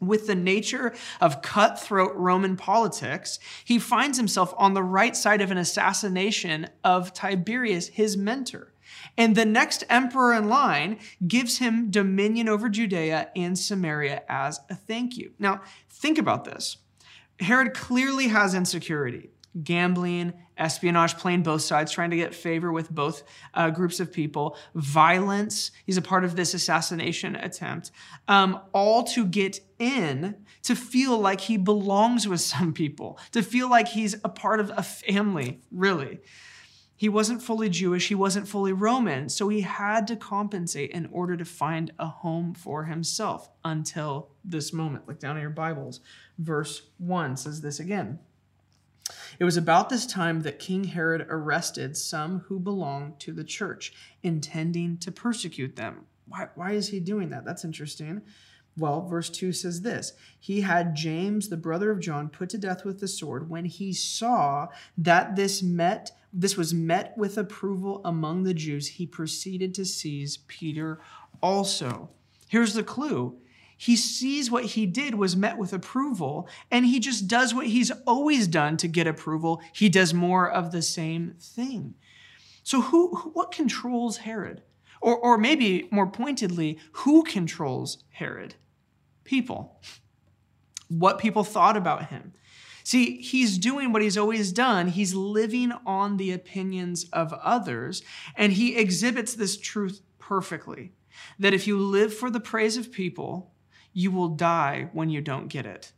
with 0.00 0.26
the 0.26 0.34
nature 0.34 0.94
of 1.20 1.42
cutthroat 1.42 2.14
Roman 2.14 2.56
politics, 2.56 3.38
he 3.62 3.78
finds 3.78 4.16
himself 4.16 4.54
on 4.56 4.72
the 4.72 4.82
right 4.82 5.14
side 5.14 5.42
of 5.42 5.50
an 5.50 5.58
assassination 5.58 6.68
of 6.82 7.12
Tiberius, 7.12 7.88
his 7.88 8.16
mentor. 8.16 8.72
And 9.16 9.34
the 9.34 9.44
next 9.44 9.84
emperor 9.88 10.34
in 10.34 10.48
line 10.48 10.98
gives 11.26 11.58
him 11.58 11.90
dominion 11.90 12.48
over 12.48 12.68
Judea 12.68 13.30
and 13.34 13.58
Samaria 13.58 14.22
as 14.28 14.60
a 14.70 14.74
thank 14.74 15.16
you. 15.16 15.32
Now, 15.38 15.62
think 15.88 16.18
about 16.18 16.44
this. 16.44 16.78
Herod 17.40 17.74
clearly 17.74 18.28
has 18.28 18.54
insecurity 18.54 19.30
gambling, 19.62 20.34
espionage, 20.58 21.16
playing 21.16 21.42
both 21.42 21.62
sides, 21.62 21.92
trying 21.92 22.10
to 22.10 22.16
get 22.16 22.34
favor 22.34 22.72
with 22.72 22.90
both 22.90 23.22
uh, 23.54 23.70
groups 23.70 24.00
of 24.00 24.12
people, 24.12 24.56
violence. 24.74 25.70
He's 25.84 25.96
a 25.96 26.02
part 26.02 26.24
of 26.24 26.36
this 26.36 26.54
assassination 26.54 27.36
attempt, 27.36 27.90
um, 28.28 28.60
all 28.72 29.04
to 29.04 29.24
get 29.24 29.60
in 29.78 30.36
to 30.62 30.74
feel 30.74 31.18
like 31.18 31.40
he 31.40 31.56
belongs 31.56 32.28
with 32.28 32.40
some 32.40 32.72
people, 32.72 33.18
to 33.32 33.42
feel 33.42 33.70
like 33.70 33.88
he's 33.88 34.14
a 34.24 34.28
part 34.28 34.60
of 34.60 34.70
a 34.76 34.82
family, 34.82 35.60
really. 35.70 36.20
He 36.98 37.10
wasn't 37.10 37.42
fully 37.42 37.68
Jewish, 37.68 38.08
he 38.08 38.14
wasn't 38.14 38.48
fully 38.48 38.72
Roman, 38.72 39.28
so 39.28 39.48
he 39.48 39.60
had 39.60 40.06
to 40.06 40.16
compensate 40.16 40.90
in 40.92 41.06
order 41.12 41.36
to 41.36 41.44
find 41.44 41.92
a 41.98 42.06
home 42.06 42.54
for 42.54 42.84
himself 42.84 43.50
until 43.64 44.30
this 44.42 44.72
moment. 44.72 45.06
Look 45.06 45.20
down 45.20 45.36
in 45.36 45.42
your 45.42 45.50
Bibles. 45.50 46.00
Verse 46.38 46.88
1 46.98 47.36
says 47.36 47.60
this 47.60 47.80
again. 47.80 48.18
It 49.38 49.44
was 49.44 49.58
about 49.58 49.90
this 49.90 50.06
time 50.06 50.40
that 50.40 50.58
King 50.58 50.84
Herod 50.84 51.26
arrested 51.28 51.96
some 51.96 52.40
who 52.40 52.58
belonged 52.58 53.20
to 53.20 53.32
the 53.32 53.44
church, 53.44 53.92
intending 54.22 54.96
to 54.98 55.12
persecute 55.12 55.76
them. 55.76 56.06
Why, 56.26 56.48
why 56.54 56.72
is 56.72 56.88
he 56.88 56.98
doing 56.98 57.28
that? 57.30 57.44
That's 57.44 57.64
interesting. 57.64 58.22
Well, 58.78 59.06
verse 59.06 59.30
2 59.30 59.52
says 59.52 59.82
this 59.82 60.12
He 60.38 60.60
had 60.62 60.96
James, 60.96 61.48
the 61.48 61.56
brother 61.56 61.90
of 61.90 62.00
John, 62.00 62.28
put 62.28 62.50
to 62.50 62.58
death 62.58 62.84
with 62.84 63.00
the 63.00 63.08
sword 63.08 63.48
when 63.48 63.64
he 63.64 63.92
saw 63.92 64.68
that 64.98 65.36
this 65.36 65.62
met 65.62 66.12
this 66.38 66.56
was 66.56 66.74
met 66.74 67.16
with 67.16 67.38
approval 67.38 68.02
among 68.04 68.42
the 68.42 68.52
Jews. 68.52 68.86
He 68.86 69.06
proceeded 69.06 69.72
to 69.74 69.86
seize 69.86 70.36
Peter 70.48 71.00
also. 71.42 72.10
Here's 72.48 72.74
the 72.74 72.82
clue. 72.82 73.38
He 73.78 73.96
sees 73.96 74.50
what 74.50 74.64
he 74.64 74.84
did 74.84 75.14
was 75.14 75.34
met 75.34 75.56
with 75.56 75.72
approval, 75.72 76.48
and 76.70 76.84
he 76.84 77.00
just 77.00 77.26
does 77.26 77.54
what 77.54 77.66
he's 77.66 77.90
always 78.06 78.46
done 78.48 78.76
to 78.78 78.88
get 78.88 79.06
approval. 79.06 79.62
He 79.72 79.88
does 79.88 80.12
more 80.12 80.48
of 80.50 80.72
the 80.72 80.82
same 80.82 81.34
thing. 81.40 81.94
So, 82.62 82.82
who, 82.82 83.16
what 83.32 83.50
controls 83.50 84.18
Herod? 84.18 84.62
Or, 85.00 85.16
or 85.16 85.38
maybe 85.38 85.88
more 85.90 86.06
pointedly, 86.06 86.78
who 86.92 87.22
controls 87.22 88.02
Herod? 88.10 88.56
People. 89.24 89.80
What 90.88 91.18
people 91.18 91.44
thought 91.44 91.76
about 91.76 92.06
him. 92.06 92.32
See, 92.86 93.20
he's 93.20 93.58
doing 93.58 93.92
what 93.92 94.00
he's 94.00 94.16
always 94.16 94.52
done. 94.52 94.86
He's 94.86 95.12
living 95.12 95.72
on 95.84 96.18
the 96.18 96.30
opinions 96.30 97.02
of 97.12 97.32
others, 97.32 98.00
and 98.36 98.52
he 98.52 98.76
exhibits 98.76 99.34
this 99.34 99.56
truth 99.56 100.02
perfectly 100.20 100.92
that 101.36 101.52
if 101.52 101.66
you 101.66 101.80
live 101.80 102.14
for 102.14 102.30
the 102.30 102.38
praise 102.38 102.76
of 102.76 102.92
people, 102.92 103.50
you 103.92 104.12
will 104.12 104.28
die 104.28 104.88
when 104.92 105.10
you 105.10 105.20
don't 105.20 105.48
get 105.48 105.66
it. 105.66 105.90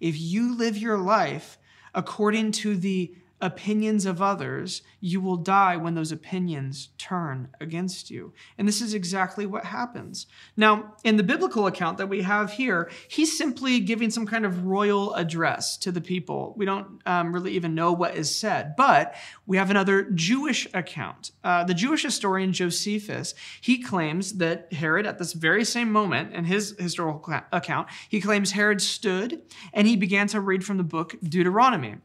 If 0.00 0.18
you 0.18 0.56
live 0.56 0.76
your 0.76 0.98
life 0.98 1.56
according 1.94 2.50
to 2.50 2.76
the 2.76 3.14
opinions 3.42 4.06
of 4.06 4.22
others, 4.22 4.82
you 5.00 5.20
will 5.20 5.36
die 5.36 5.76
when 5.76 5.94
those 5.94 6.12
opinions 6.12 6.90
turn 6.96 7.48
against 7.60 8.08
you. 8.08 8.32
And 8.56 8.68
this 8.68 8.80
is 8.80 8.94
exactly 8.94 9.44
what 9.46 9.64
happens. 9.64 10.28
Now, 10.56 10.94
in 11.02 11.16
the 11.16 11.24
biblical 11.24 11.66
account 11.66 11.98
that 11.98 12.08
we 12.08 12.22
have 12.22 12.52
here, 12.52 12.88
he's 13.08 13.36
simply 13.36 13.80
giving 13.80 14.10
some 14.10 14.26
kind 14.26 14.46
of 14.46 14.64
royal 14.64 15.12
address 15.14 15.76
to 15.78 15.90
the 15.90 16.00
people. 16.00 16.54
We 16.56 16.64
don't 16.64 17.02
um, 17.04 17.34
really 17.34 17.52
even 17.52 17.74
know 17.74 17.92
what 17.92 18.14
is 18.14 18.34
said, 18.34 18.76
but 18.76 19.16
we 19.44 19.56
have 19.56 19.70
another 19.70 20.04
Jewish 20.04 20.68
account. 20.72 21.32
Uh, 21.42 21.64
the 21.64 21.74
Jewish 21.74 22.04
historian 22.04 22.52
Josephus, 22.52 23.34
he 23.60 23.82
claims 23.82 24.34
that 24.34 24.72
Herod, 24.72 25.04
at 25.04 25.18
this 25.18 25.32
very 25.32 25.64
same 25.64 25.90
moment 25.90 26.32
in 26.32 26.44
his 26.44 26.76
historical 26.78 27.34
account, 27.50 27.88
he 28.08 28.20
claims 28.20 28.52
Herod 28.52 28.80
stood 28.80 29.42
and 29.72 29.88
he 29.88 29.96
began 29.96 30.28
to 30.28 30.40
read 30.40 30.64
from 30.64 30.76
the 30.76 30.84
book 30.84 31.16
Deuteronomy. 31.24 31.96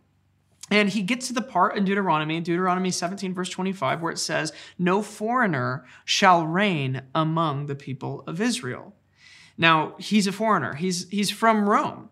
And 0.70 0.90
he 0.90 1.02
gets 1.02 1.28
to 1.28 1.34
the 1.34 1.42
part 1.42 1.78
in 1.78 1.86
Deuteronomy, 1.86 2.42
Deuteronomy 2.42 2.92
17, 2.92 3.34
verse 3.34 3.50
25, 3.50 4.02
where 4.02 4.12
it 4.12 4.20
says, 4.20 4.52
No 4.78 5.02
foreigner 5.02 5.86
shall 6.04 6.46
reign 6.46 7.04
among 7.16 7.68
the 7.68 7.76
people 7.76 8.24
of 8.28 8.42
Israel. 8.42 8.94
Now, 9.58 9.96
he's 9.98 10.28
a 10.28 10.32
foreigner, 10.32 10.76
he's, 10.76 11.08
he's 11.10 11.32
from 11.32 11.70
Rome. 11.70 12.10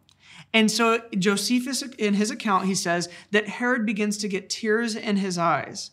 And 0.53 0.71
so 0.71 1.01
Josephus, 1.17 1.81
in 1.81 2.13
his 2.13 2.31
account, 2.31 2.65
he 2.65 2.75
says 2.75 3.09
that 3.31 3.50
Herod 3.50 3.85
begins 3.85 4.17
to 4.19 4.29
get 4.29 4.50
tears 4.50 4.95
in 4.95 5.17
his 5.17 5.38
eyes. 5.38 5.91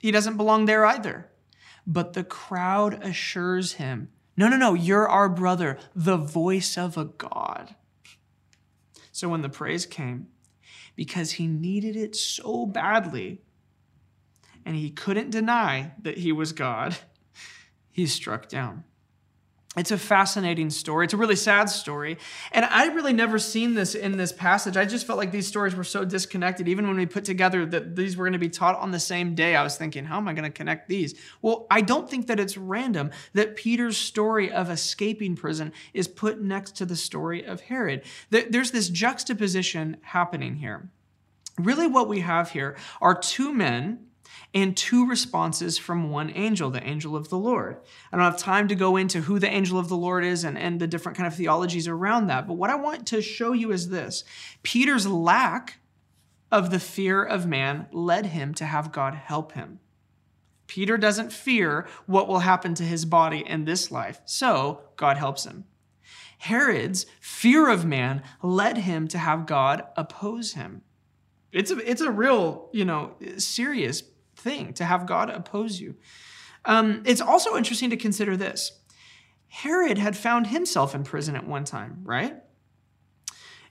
He 0.00 0.10
doesn't 0.10 0.36
belong 0.36 0.66
there 0.66 0.84
either. 0.84 1.30
But 1.86 2.12
the 2.12 2.24
crowd 2.24 3.02
assures 3.02 3.74
him, 3.74 4.10
No, 4.36 4.48
no, 4.48 4.56
no, 4.58 4.74
you're 4.74 5.08
our 5.08 5.30
brother, 5.30 5.78
the 5.94 6.18
voice 6.18 6.76
of 6.76 6.98
a 6.98 7.06
God. 7.06 7.74
So 9.10 9.30
when 9.30 9.40
the 9.40 9.48
praise 9.48 9.86
came, 9.86 10.26
because 10.96 11.32
he 11.32 11.46
needed 11.46 11.94
it 11.94 12.16
so 12.16 12.66
badly 12.66 13.42
and 14.64 14.74
he 14.74 14.90
couldn't 14.90 15.30
deny 15.30 15.92
that 16.02 16.18
he 16.18 16.32
was 16.32 16.52
God, 16.52 16.96
he's 17.92 18.12
struck 18.12 18.48
down. 18.48 18.82
It's 19.76 19.90
a 19.90 19.98
fascinating 19.98 20.70
story. 20.70 21.04
It's 21.04 21.12
a 21.12 21.18
really 21.18 21.36
sad 21.36 21.68
story. 21.68 22.16
And 22.50 22.64
I 22.64 22.86
really 22.86 23.12
never 23.12 23.38
seen 23.38 23.74
this 23.74 23.94
in 23.94 24.16
this 24.16 24.32
passage. 24.32 24.76
I 24.76 24.86
just 24.86 25.06
felt 25.06 25.18
like 25.18 25.32
these 25.32 25.46
stories 25.46 25.74
were 25.74 25.84
so 25.84 26.02
disconnected. 26.04 26.66
Even 26.66 26.88
when 26.88 26.96
we 26.96 27.04
put 27.04 27.24
together 27.24 27.66
that 27.66 27.94
these 27.94 28.16
were 28.16 28.24
going 28.24 28.32
to 28.32 28.38
be 28.38 28.48
taught 28.48 28.78
on 28.78 28.90
the 28.90 28.98
same 28.98 29.34
day, 29.34 29.54
I 29.54 29.62
was 29.62 29.76
thinking, 29.76 30.06
how 30.06 30.16
am 30.16 30.28
I 30.28 30.32
going 30.32 30.44
to 30.44 30.50
connect 30.50 30.88
these? 30.88 31.14
Well, 31.42 31.66
I 31.70 31.82
don't 31.82 32.08
think 32.08 32.26
that 32.28 32.40
it's 32.40 32.56
random 32.56 33.10
that 33.34 33.56
Peter's 33.56 33.98
story 33.98 34.50
of 34.50 34.70
escaping 34.70 35.36
prison 35.36 35.74
is 35.92 36.08
put 36.08 36.40
next 36.40 36.76
to 36.76 36.86
the 36.86 36.96
story 36.96 37.44
of 37.44 37.60
Herod. 37.60 38.02
There's 38.30 38.70
this 38.70 38.88
juxtaposition 38.88 39.98
happening 40.00 40.56
here. 40.56 40.88
Really, 41.58 41.86
what 41.86 42.08
we 42.08 42.20
have 42.20 42.50
here 42.50 42.76
are 43.00 43.14
two 43.14 43.52
men 43.52 44.06
and 44.56 44.74
two 44.74 45.06
responses 45.06 45.76
from 45.76 46.10
one 46.10 46.32
angel, 46.34 46.70
the 46.70 46.82
angel 46.82 47.14
of 47.14 47.28
the 47.28 47.36
Lord. 47.36 47.76
I 48.10 48.16
don't 48.16 48.24
have 48.24 48.38
time 48.38 48.68
to 48.68 48.74
go 48.74 48.96
into 48.96 49.20
who 49.20 49.38
the 49.38 49.50
angel 49.50 49.78
of 49.78 49.90
the 49.90 49.98
Lord 49.98 50.24
is 50.24 50.44
and, 50.44 50.56
and 50.56 50.80
the 50.80 50.86
different 50.86 51.18
kind 51.18 51.26
of 51.26 51.34
theologies 51.34 51.86
around 51.86 52.28
that, 52.28 52.46
but 52.48 52.54
what 52.54 52.70
I 52.70 52.76
want 52.76 53.06
to 53.08 53.20
show 53.20 53.52
you 53.52 53.70
is 53.70 53.90
this 53.90 54.24
Peter's 54.62 55.06
lack 55.06 55.80
of 56.50 56.70
the 56.70 56.80
fear 56.80 57.22
of 57.22 57.46
man 57.46 57.86
led 57.92 58.26
him 58.26 58.54
to 58.54 58.64
have 58.64 58.92
God 58.92 59.14
help 59.14 59.52
him. 59.52 59.78
Peter 60.68 60.96
doesn't 60.96 61.34
fear 61.34 61.86
what 62.06 62.26
will 62.26 62.38
happen 62.38 62.74
to 62.76 62.82
his 62.82 63.04
body 63.04 63.44
in 63.46 63.66
this 63.66 63.90
life, 63.90 64.22
so 64.24 64.80
God 64.96 65.18
helps 65.18 65.44
him. 65.44 65.64
Herod's 66.38 67.04
fear 67.20 67.68
of 67.68 67.84
man 67.84 68.22
led 68.42 68.78
him 68.78 69.06
to 69.08 69.18
have 69.18 69.44
God 69.44 69.84
oppose 69.98 70.54
him. 70.54 70.80
It's 71.52 71.70
a, 71.70 71.90
it's 71.90 72.00
a 72.00 72.10
real, 72.10 72.70
you 72.72 72.86
know, 72.86 73.16
serious 73.36 74.02
thing 74.46 74.72
to 74.74 74.84
have 74.84 75.06
God 75.06 75.28
oppose 75.28 75.80
you. 75.80 75.96
Um, 76.64 77.02
it's 77.04 77.20
also 77.20 77.56
interesting 77.56 77.90
to 77.90 77.96
consider 77.96 78.36
this. 78.36 78.72
Herod 79.48 79.98
had 79.98 80.16
found 80.16 80.46
himself 80.46 80.94
in 80.94 81.02
prison 81.02 81.36
at 81.36 81.46
one 81.46 81.64
time, 81.64 82.00
right? 82.04 82.36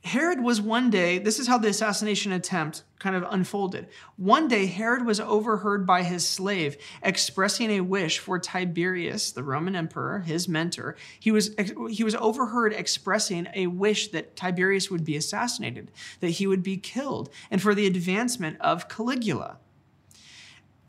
Herod 0.04 0.44
was 0.44 0.62
one 0.62 0.92
day, 0.92 1.18
this 1.18 1.40
is 1.40 1.48
how 1.48 1.58
the 1.58 1.68
assassination 1.68 2.32
attempt 2.32 2.84
kind 3.00 3.16
of 3.16 3.26
unfolded. 3.28 3.88
One 4.18 4.48
day, 4.48 4.68
Herod 4.68 5.04
was 5.04 5.20
overheard 5.20 5.88
by 5.88 6.04
his 6.04 6.28
slave 6.28 6.78
expressing 7.02 7.72
a 7.72 7.82
wish 7.82 8.20
for 8.20 8.38
Tiberius, 8.38 9.32
the 9.32 9.42
Roman 9.42 9.76
emperor, 9.76 10.20
his 10.20 10.48
mentor. 10.48 10.96
He 11.20 11.32
was, 11.32 11.56
he 11.90 12.04
was 12.04 12.14
overheard 12.16 12.72
expressing 12.74 13.48
a 13.56 13.66
wish 13.66 14.10
that 14.10 14.36
Tiberius 14.36 14.92
would 14.92 15.04
be 15.04 15.16
assassinated, 15.16 15.90
that 16.20 16.30
he 16.30 16.46
would 16.46 16.62
be 16.62 16.78
killed, 16.78 17.30
and 17.50 17.60
for 17.60 17.74
the 17.74 17.88
advancement 17.88 18.58
of 18.62 18.88
Caligula. 18.88 19.58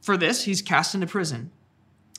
For 0.07 0.17
this, 0.17 0.45
he's 0.45 0.63
cast 0.63 0.95
into 0.95 1.09
prison. 1.09 1.51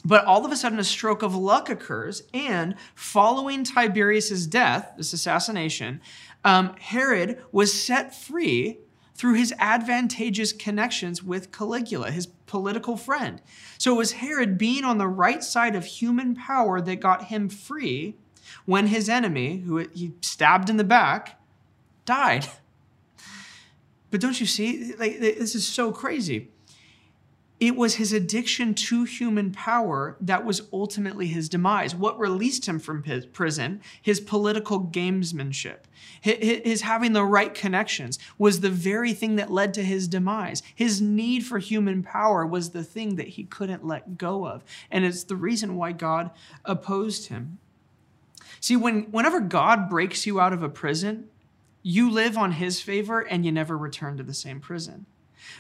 But 0.03 0.25
all 0.25 0.45
of 0.45 0.51
a 0.51 0.57
sudden, 0.57 0.77
a 0.77 0.83
stroke 0.83 1.21
of 1.21 1.33
luck 1.33 1.69
occurs, 1.69 2.23
and 2.33 2.75
following 2.95 3.63
Tiberius's 3.63 4.45
death, 4.45 4.91
this 4.97 5.13
assassination, 5.13 6.01
um, 6.43 6.75
Herod 6.81 7.41
was 7.53 7.73
set 7.73 8.13
free 8.13 8.79
through 9.15 9.35
his 9.35 9.53
advantageous 9.57 10.51
connections 10.51 11.23
with 11.23 11.53
Caligula, 11.53 12.11
his 12.11 12.27
political 12.45 12.97
friend. 12.97 13.41
So 13.77 13.93
it 13.93 13.97
was 13.97 14.11
Herod 14.11 14.57
being 14.57 14.83
on 14.83 14.97
the 14.97 15.07
right 15.07 15.41
side 15.41 15.73
of 15.73 15.85
human 15.85 16.35
power 16.35 16.81
that 16.81 16.97
got 16.97 17.27
him 17.27 17.47
free 17.47 18.17
when 18.65 18.87
his 18.87 19.07
enemy, 19.07 19.59
who 19.59 19.77
he 19.93 20.11
stabbed 20.19 20.69
in 20.69 20.75
the 20.75 20.83
back, 20.83 21.39
died. 22.03 22.47
But 24.09 24.21
don't 24.21 24.39
you 24.39 24.45
see? 24.45 24.93
Like, 24.93 25.19
this 25.19 25.53
is 25.53 25.67
so 25.67 25.91
crazy. 25.91 26.49
It 27.59 27.75
was 27.75 27.95
his 27.95 28.13
addiction 28.13 28.75
to 28.75 29.03
human 29.03 29.51
power 29.51 30.15
that 30.21 30.45
was 30.45 30.67
ultimately 30.71 31.25
his 31.25 31.49
demise. 31.49 31.95
What 31.95 32.19
released 32.19 32.67
him 32.67 32.77
from 32.77 33.01
his 33.01 33.25
prison, 33.25 33.81
his 33.99 34.19
political 34.19 34.81
gamesmanship, 34.81 35.79
his 36.21 36.81
having 36.81 37.13
the 37.13 37.25
right 37.25 37.51
connections, 37.51 38.19
was 38.37 38.59
the 38.59 38.69
very 38.69 39.11
thing 39.11 39.37
that 39.37 39.51
led 39.51 39.73
to 39.73 39.83
his 39.83 40.07
demise. 40.07 40.61
His 40.75 41.01
need 41.01 41.45
for 41.45 41.57
human 41.57 42.03
power 42.03 42.45
was 42.45 42.69
the 42.69 42.83
thing 42.83 43.15
that 43.15 43.29
he 43.29 43.45
couldn't 43.45 43.85
let 43.85 44.19
go 44.19 44.47
of. 44.47 44.63
And 44.91 45.03
it's 45.03 45.23
the 45.23 45.35
reason 45.35 45.75
why 45.75 45.93
God 45.93 46.29
opposed 46.63 47.29
him. 47.29 47.57
See, 48.59 48.75
when, 48.75 49.03
whenever 49.11 49.39
God 49.39 49.89
breaks 49.89 50.27
you 50.27 50.39
out 50.39 50.53
of 50.53 50.61
a 50.61 50.69
prison, 50.69 51.27
you 51.81 52.11
live 52.11 52.37
on 52.37 52.53
his 52.53 52.81
favor 52.81 53.21
and 53.21 53.45
you 53.45 53.51
never 53.51 53.75
return 53.75 54.17
to 54.17 54.23
the 54.23 54.33
same 54.33 54.59
prison. 54.59 55.07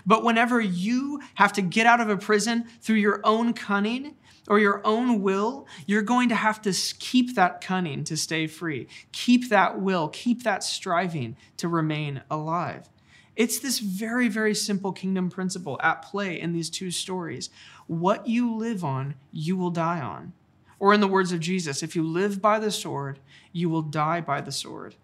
But 0.05 0.23
whenever 0.23 0.59
you 0.61 1.21
have 1.35 1.53
to 1.53 1.61
get 1.61 1.85
out 1.85 2.01
of 2.01 2.09
a 2.09 2.17
prison 2.17 2.65
through 2.81 2.97
your 2.97 3.21
own 3.23 3.53
cunning 3.53 4.15
or 4.47 4.59
your 4.59 4.81
own 4.85 5.21
will, 5.21 5.67
you're 5.85 6.01
going 6.01 6.29
to 6.29 6.35
have 6.35 6.61
to 6.61 6.73
keep 6.99 7.35
that 7.35 7.61
cunning 7.61 8.03
to 8.05 8.15
stay 8.15 8.47
free. 8.47 8.87
Keep 9.11 9.49
that 9.49 9.81
will, 9.81 10.07
keep 10.09 10.43
that 10.43 10.63
striving 10.63 11.35
to 11.57 11.67
remain 11.67 12.21
alive. 12.31 12.89
It's 13.35 13.59
this 13.59 13.77
very, 13.79 14.29
very 14.29 14.55
simple 14.55 14.91
kingdom 14.91 15.29
principle 15.29 15.79
at 15.83 16.01
play 16.01 16.39
in 16.41 16.53
these 16.53 16.71
two 16.71 16.89
stories. 16.89 17.51
What 17.85 18.27
you 18.27 18.55
live 18.55 18.83
on, 18.83 19.15
you 19.31 19.55
will 19.55 19.69
die 19.69 20.01
on. 20.01 20.33
Or, 20.79 20.93
in 20.93 21.01
the 21.01 21.07
words 21.07 21.31
of 21.31 21.39
Jesus, 21.39 21.81
if 21.81 21.95
you 21.95 22.03
live 22.03 22.41
by 22.41 22.59
the 22.59 22.71
sword, 22.71 23.19
you 23.51 23.69
will 23.69 23.81
die 23.81 24.21
by 24.21 24.41
the 24.41 24.51
sword. 24.51 24.95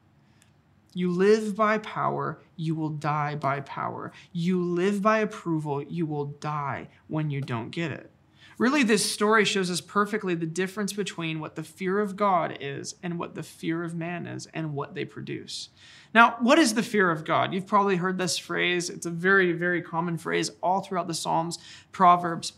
You 0.94 1.12
live 1.12 1.56
by 1.56 1.80
power, 1.80 2.40
you 2.56 2.76
will 2.76 2.90
die 2.90 3.36
by 3.36 3.62
power. 3.62 4.12
You 4.32 4.64
live 4.64 5.02
by 5.02 5.20
approval, 5.20 5.82
you 5.84 6.06
will 6.06 6.26
die 6.26 6.90
when 7.08 7.30
you 7.30 7.42
don't 7.42 7.72
get 7.72 7.92
it. 7.92 8.12
Really, 8.58 8.84
this 8.84 9.12
story 9.12 9.46
shows 9.46 9.72
us 9.72 9.82
perfectly 9.82 10.36
the 10.36 10.46
difference 10.46 10.94
between 10.94 11.40
what 11.40 11.56
the 11.56 11.64
fear 11.64 12.00
of 12.00 12.16
God 12.16 12.58
is 12.62 12.96
and 13.02 13.18
what 13.18 13.34
the 13.34 13.44
fear 13.44 13.84
of 13.84 13.96
man 13.96 14.28
is 14.28 14.48
and 14.54 14.74
what 14.74 14.94
they 14.94 15.06
produce. 15.06 15.70
Now, 16.14 16.38
what 16.40 16.60
is 16.60 16.76
the 16.76 16.84
fear 16.84 17.10
of 17.10 17.26
God? 17.26 17.54
You've 17.54 17.66
probably 17.66 17.96
heard 17.96 18.20
this 18.20 18.38
phrase. 18.38 18.90
It's 18.90 19.08
a 19.08 19.12
very, 19.12 19.54
very 19.54 19.82
common 19.82 20.18
phrase 20.18 20.52
all 20.62 20.82
throughout 20.82 21.08
the 21.08 21.16
Psalms, 21.16 21.58
Proverbs. 21.92 22.54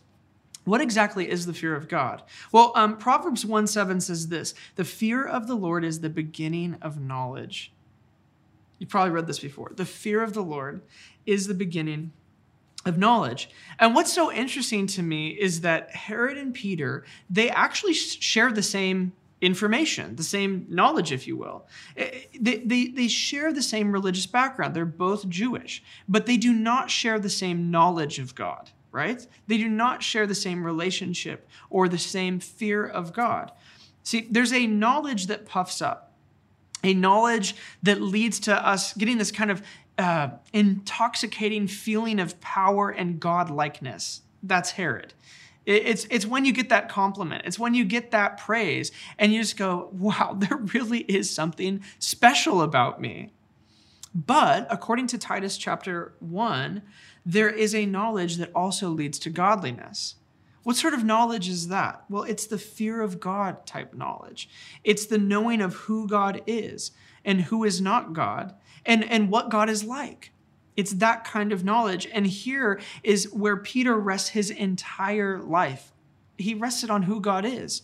What 0.66 0.82
exactly 0.82 1.30
is 1.30 1.46
the 1.46 1.54
fear 1.54 1.76
of 1.76 1.88
God? 1.88 2.24
Well, 2.52 2.74
um, 2.76 2.98
Proverbs 2.98 3.46
1 3.46 3.68
7 3.68 4.02
says 4.02 4.28
this 4.28 4.54
The 4.76 4.84
fear 4.84 5.26
of 5.26 5.48
the 5.48 5.56
Lord 5.56 5.86
is 5.86 6.02
the 6.02 6.10
beginning 6.10 6.76
of 6.82 7.00
knowledge. 7.00 7.72
You've 8.86 8.92
probably 8.92 9.14
read 9.14 9.26
this 9.26 9.40
before. 9.40 9.72
The 9.76 9.84
fear 9.84 10.22
of 10.22 10.36
the 10.36 10.44
Lord 10.44 10.84
is 11.26 11.48
the 11.48 11.56
beginning 11.56 12.12
of 12.86 13.00
knowledge. 13.00 13.50
And 13.80 13.96
what's 13.96 14.14
so 14.14 14.32
interesting 14.32 14.86
to 14.86 15.02
me 15.02 15.30
is 15.30 15.62
that 15.62 15.90
Herod 15.90 16.38
and 16.38 16.54
Peter, 16.54 17.04
they 17.28 17.50
actually 17.50 17.96
share 17.96 18.52
the 18.52 18.62
same 18.62 19.14
information, 19.42 20.18
the 20.18 20.24
same 20.24 20.68
knowledge, 20.70 21.12
if 21.12 21.26
you 21.26 21.36
will. 21.36 21.66
Eh, 21.98 22.26
they, 22.40 22.58
they, 22.58 22.90
they 22.90 23.08
share 23.08 23.52
the 23.52 23.64
same 23.64 23.92
religious 23.92 24.28
background. 24.28 24.76
They're 24.76 24.86
both 24.86 25.28
Jewish, 25.30 25.84
but 26.08 26.28
they 26.28 26.38
do 26.38 26.54
not 26.54 26.92
share 26.92 27.18
the 27.18 27.28
same 27.28 27.72
knowledge 27.72 28.20
of 28.20 28.36
God, 28.36 28.70
right? 28.92 29.26
They 29.48 29.58
do 29.58 29.68
not 29.68 30.04
share 30.04 30.28
the 30.28 30.36
same 30.36 30.64
relationship 30.64 31.50
or 31.72 31.90
the 31.90 31.98
same 31.98 32.40
fear 32.40 32.86
of 32.86 33.14
God. 33.14 33.52
See, 34.04 34.28
there's 34.30 34.54
a 34.54 34.68
knowledge 34.68 35.26
that 35.26 35.48
puffs 35.48 35.82
up 35.82 36.05
a 36.86 36.94
knowledge 36.94 37.56
that 37.84 38.02
leads 38.02 38.40
to 38.42 38.68
us 38.68 38.94
getting 38.94 39.18
this 39.18 39.32
kind 39.32 39.52
of 39.52 39.62
uh, 39.98 40.30
intoxicating 40.54 41.68
feeling 41.68 42.20
of 42.20 42.40
power 42.42 42.90
and 42.90 43.20
godlikeness. 43.20 44.22
That's 44.44 44.72
Herod. 44.72 45.14
It's, 45.66 46.06
it's 46.12 46.28
when 46.28 46.46
you 46.46 46.54
get 46.54 46.70
that 46.70 46.90
compliment, 46.90 47.42
it's 47.46 47.58
when 47.58 47.74
you 47.74 47.86
get 47.86 48.12
that 48.12 48.38
praise, 48.38 48.92
and 49.18 49.34
you 49.34 49.42
just 49.42 49.58
go, 49.58 49.90
wow, 49.94 50.34
there 50.38 50.58
really 50.58 51.00
is 51.00 51.30
something 51.30 51.82
special 51.98 52.62
about 52.62 53.02
me. 53.02 53.32
But 54.14 54.68
according 54.70 55.08
to 55.08 55.18
Titus 55.18 55.58
chapter 55.58 56.14
1, 56.20 56.84
there 57.26 57.50
is 57.50 57.74
a 57.74 57.88
knowledge 57.88 58.38
that 58.38 58.52
also 58.54 58.90
leads 58.90 59.18
to 59.20 59.32
godliness. 59.32 60.16
What 60.66 60.76
sort 60.76 60.96
of 60.96 61.04
knowledge 61.04 61.48
is 61.48 61.68
that? 61.68 62.06
Well, 62.10 62.24
it's 62.24 62.48
the 62.48 62.58
fear 62.58 63.02
of 63.02 63.20
God 63.20 63.68
type 63.68 63.94
knowledge. 63.94 64.50
It's 64.84 65.06
the 65.06 65.20
knowing 65.20 65.62
of 65.62 65.76
who 65.76 66.08
God 66.08 66.42
is 66.48 66.90
and 67.24 67.40
who 67.40 67.64
is 67.64 67.80
not 67.80 68.14
God 68.14 68.56
and, 68.84 69.04
and 69.04 69.30
what 69.30 69.52
God 69.52 69.70
is 69.70 69.84
like. 69.84 70.32
It's 70.76 70.94
that 70.94 71.24
kind 71.24 71.52
of 71.52 71.64
knowledge. 71.64 72.08
And 72.12 72.26
here 72.26 72.82
is 73.04 73.32
where 73.32 73.58
Peter 73.58 73.96
rests 73.96 74.30
his 74.30 74.50
entire 74.50 75.38
life. 75.38 75.94
He 76.36 76.56
rested 76.56 76.90
on 76.90 77.04
who 77.04 77.22
God 77.22 77.46
is. 77.46 77.84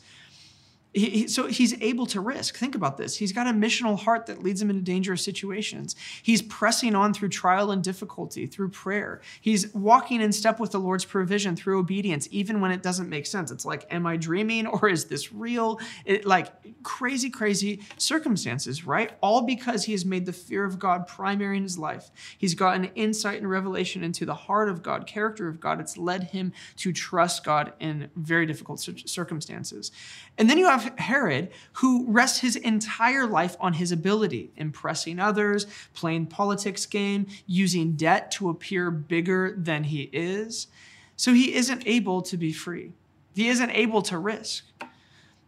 He, 0.93 1.09
he, 1.09 1.27
so 1.27 1.47
he's 1.47 1.79
able 1.81 2.05
to 2.07 2.19
risk. 2.19 2.57
Think 2.57 2.75
about 2.75 2.97
this. 2.97 3.15
He's 3.15 3.31
got 3.31 3.47
a 3.47 3.51
missional 3.51 3.97
heart 3.97 4.25
that 4.25 4.43
leads 4.43 4.61
him 4.61 4.69
into 4.69 4.81
dangerous 4.81 5.23
situations. 5.23 5.95
He's 6.21 6.41
pressing 6.41 6.95
on 6.95 7.13
through 7.13 7.29
trial 7.29 7.71
and 7.71 7.81
difficulty, 7.81 8.45
through 8.45 8.69
prayer. 8.69 9.21
He's 9.39 9.73
walking 9.73 10.21
in 10.21 10.33
step 10.33 10.59
with 10.59 10.71
the 10.71 10.79
Lord's 10.79 11.05
provision 11.05 11.55
through 11.55 11.79
obedience, 11.79 12.27
even 12.31 12.59
when 12.59 12.71
it 12.71 12.83
doesn't 12.83 13.09
make 13.09 13.25
sense. 13.25 13.51
It's 13.51 13.65
like, 13.65 13.85
am 13.89 14.05
I 14.05 14.17
dreaming 14.17 14.67
or 14.67 14.89
is 14.89 15.05
this 15.05 15.31
real? 15.31 15.79
It, 16.03 16.25
like 16.25 16.51
crazy, 16.83 17.29
crazy 17.29 17.81
circumstances, 17.97 18.85
right? 18.85 19.11
All 19.21 19.43
because 19.43 19.85
he 19.85 19.93
has 19.93 20.03
made 20.03 20.25
the 20.25 20.33
fear 20.33 20.65
of 20.65 20.77
God 20.77 21.07
primary 21.07 21.55
in 21.55 21.63
his 21.63 21.77
life. 21.77 22.11
He's 22.37 22.53
gotten 22.53 22.85
insight 22.95 23.37
and 23.37 23.49
revelation 23.49 24.03
into 24.03 24.25
the 24.25 24.33
heart 24.33 24.67
of 24.67 24.83
God, 24.83 25.07
character 25.07 25.47
of 25.47 25.59
God. 25.61 25.79
It's 25.79 25.97
led 25.97 26.23
him 26.25 26.51
to 26.77 26.91
trust 26.91 27.45
God 27.45 27.73
in 27.79 28.09
very 28.15 28.45
difficult 28.45 28.79
circumstances. 28.79 29.91
And 30.37 30.49
then 30.49 30.57
you 30.57 30.67
have 30.67 30.80
have 30.81 30.99
Herod, 30.99 31.51
who 31.73 32.05
rests 32.07 32.39
his 32.39 32.55
entire 32.55 33.27
life 33.27 33.55
on 33.59 33.73
his 33.73 33.91
ability, 33.91 34.51
impressing 34.55 35.19
others, 35.19 35.65
playing 35.93 36.27
politics 36.27 36.85
game, 36.85 37.27
using 37.47 37.93
debt 37.93 38.31
to 38.31 38.49
appear 38.49 38.91
bigger 38.91 39.55
than 39.57 39.85
he 39.85 40.09
is. 40.13 40.67
So 41.15 41.33
he 41.33 41.53
isn't 41.53 41.83
able 41.85 42.21
to 42.23 42.37
be 42.37 42.51
free. 42.51 42.93
He 43.35 43.47
isn't 43.47 43.71
able 43.71 44.01
to 44.03 44.17
risk. 44.17 44.65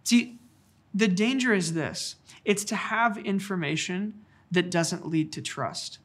See, 0.04 0.40
the 0.94 1.08
danger 1.08 1.54
is 1.54 1.74
this 1.74 2.16
it's 2.46 2.63
to 2.66 2.75
have 2.75 3.18
information 3.18 4.13
that 4.52 4.70
doesn't 4.70 5.08
lead 5.08 5.32
to 5.34 5.42
trust. 5.42 6.00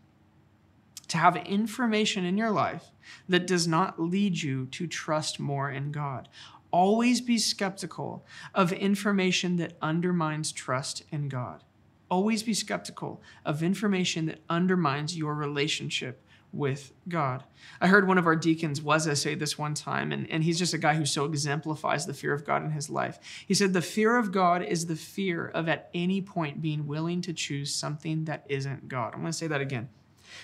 To 1.09 1.19
have 1.19 1.37
information 1.37 2.25
in 2.25 2.37
your 2.37 2.51
life 2.51 2.91
that 3.29 3.47
does 3.47 3.67
not 3.67 4.01
lead 4.01 4.43
you 4.43 4.67
to 4.67 4.87
trust 4.87 5.41
more 5.41 5.71
in 5.71 5.91
God. 5.91 6.29
Always 6.71 7.21
be 7.21 7.39
skeptical 7.39 8.27
of 8.55 8.73
information 8.73 9.57
that 9.57 9.77
undermines 9.81 10.53
trust 10.53 11.03
in 11.11 11.29
God. 11.29 11.65
Always 12.11 12.43
be 12.43 12.55
skeptical 12.55 13.23
of 13.45 13.63
information 13.63 14.27
that 14.27 14.41
undermines 14.49 15.17
your 15.17 15.35
relationship 15.35 16.23
with 16.53 16.93
God. 17.09 17.45
I 17.81 17.89
heard 17.89 18.09
one 18.09 18.19
of 18.19 18.27
our 18.27 18.37
deacons, 18.37 18.81
Wazza, 18.81 19.17
say 19.17 19.35
this 19.35 19.59
one 19.59 19.75
time, 19.75 20.13
and, 20.13 20.31
and 20.31 20.43
he's 20.43 20.59
just 20.59 20.75
a 20.75 20.79
guy 20.79 20.95
who 20.95 21.05
so 21.05 21.25
exemplifies 21.25 22.07
the 22.07 22.15
fear 22.15 22.33
of 22.33 22.45
God 22.45 22.65
in 22.65 22.71
his 22.71 22.89
life. 22.89 23.19
He 23.47 23.55
said, 23.55 23.73
The 23.73 23.83
fear 23.83 24.17
of 24.17 24.33
God 24.33 24.63
is 24.63 24.87
the 24.87 24.97
fear 24.97 25.47
of 25.47 25.69
at 25.69 25.91
any 25.93 26.23
point 26.23 26.63
being 26.63 26.87
willing 26.87 27.21
to 27.23 27.33
choose 27.33 27.75
something 27.75 28.25
that 28.25 28.45
isn't 28.49 28.89
God. 28.89 29.15
I'm 29.15 29.21
going 29.21 29.33
to 29.33 29.39
say 29.39 29.47
that 29.47 29.61
again. 29.61 29.89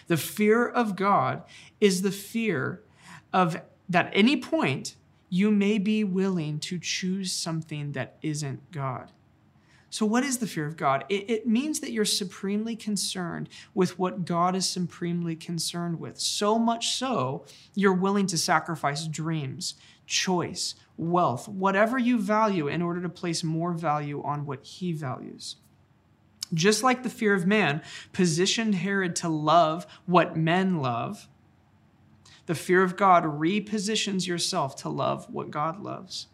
The 0.06 0.16
fear 0.16 0.66
of 0.66 0.96
God 0.96 1.42
is 1.80 2.02
the 2.02 2.12
fear 2.12 2.82
of 3.32 3.60
that 3.88 4.10
any 4.14 4.36
point 4.36 4.96
you 5.34 5.50
may 5.50 5.78
be 5.78 6.04
willing 6.04 6.60
to 6.60 6.78
choose 6.78 7.32
something 7.32 7.90
that 7.90 8.16
isn't 8.22 8.70
God. 8.70 9.10
So, 9.90 10.06
what 10.06 10.22
is 10.22 10.38
the 10.38 10.46
fear 10.46 10.64
of 10.64 10.76
God? 10.76 11.04
It, 11.08 11.28
it, 11.28 11.44
means 11.44 11.80
that 11.80 11.90
you're 11.90 12.04
supremely 12.04 12.76
concerned 12.76 13.48
with 13.74 13.98
what 13.98 14.24
God 14.26 14.54
is 14.54 14.68
supremely 14.68 15.34
concerned 15.34 15.98
with. 15.98 16.20
So 16.20 16.56
much 16.56 16.94
so, 16.94 17.44
you're 17.74 17.92
willing 17.92 18.28
to 18.28 18.38
sacrifice 18.38 19.08
dreams, 19.08 19.74
choice, 20.06 20.76
wealth, 20.96 21.48
whatever 21.48 21.98
you 21.98 22.20
value 22.20 22.68
in 22.68 22.80
order 22.80 23.02
to 23.02 23.08
place 23.08 23.42
more 23.42 23.72
value 23.72 24.22
on 24.22 24.46
what 24.46 24.64
He 24.64 24.92
values. 24.92 25.56
Just 26.52 26.84
like 26.84 27.02
the 27.02 27.10
fear 27.10 27.34
of 27.34 27.44
man 27.44 27.82
positioned 28.12 28.76
Herod 28.76 29.16
to 29.16 29.28
love 29.28 29.84
what 30.06 30.36
men 30.36 30.78
love, 30.78 31.26
the 32.46 32.54
fear 32.54 32.82
of 32.82 32.96
God 32.96 33.24
repositions 33.24 34.26
yourself 34.26 34.76
to 34.76 34.88
love 34.88 35.26
what 35.30 35.50
God 35.50 35.80
loves. 35.80 36.26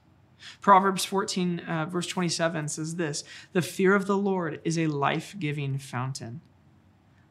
Proverbs 0.60 1.04
14, 1.04 1.60
uh, 1.60 1.86
verse 1.86 2.06
27 2.06 2.68
says 2.68 2.96
this 2.96 3.24
The 3.52 3.62
fear 3.62 3.94
of 3.94 4.06
the 4.06 4.16
Lord 4.16 4.60
is 4.64 4.78
a 4.78 4.86
life 4.86 5.34
giving 5.38 5.78
fountain. 5.78 6.40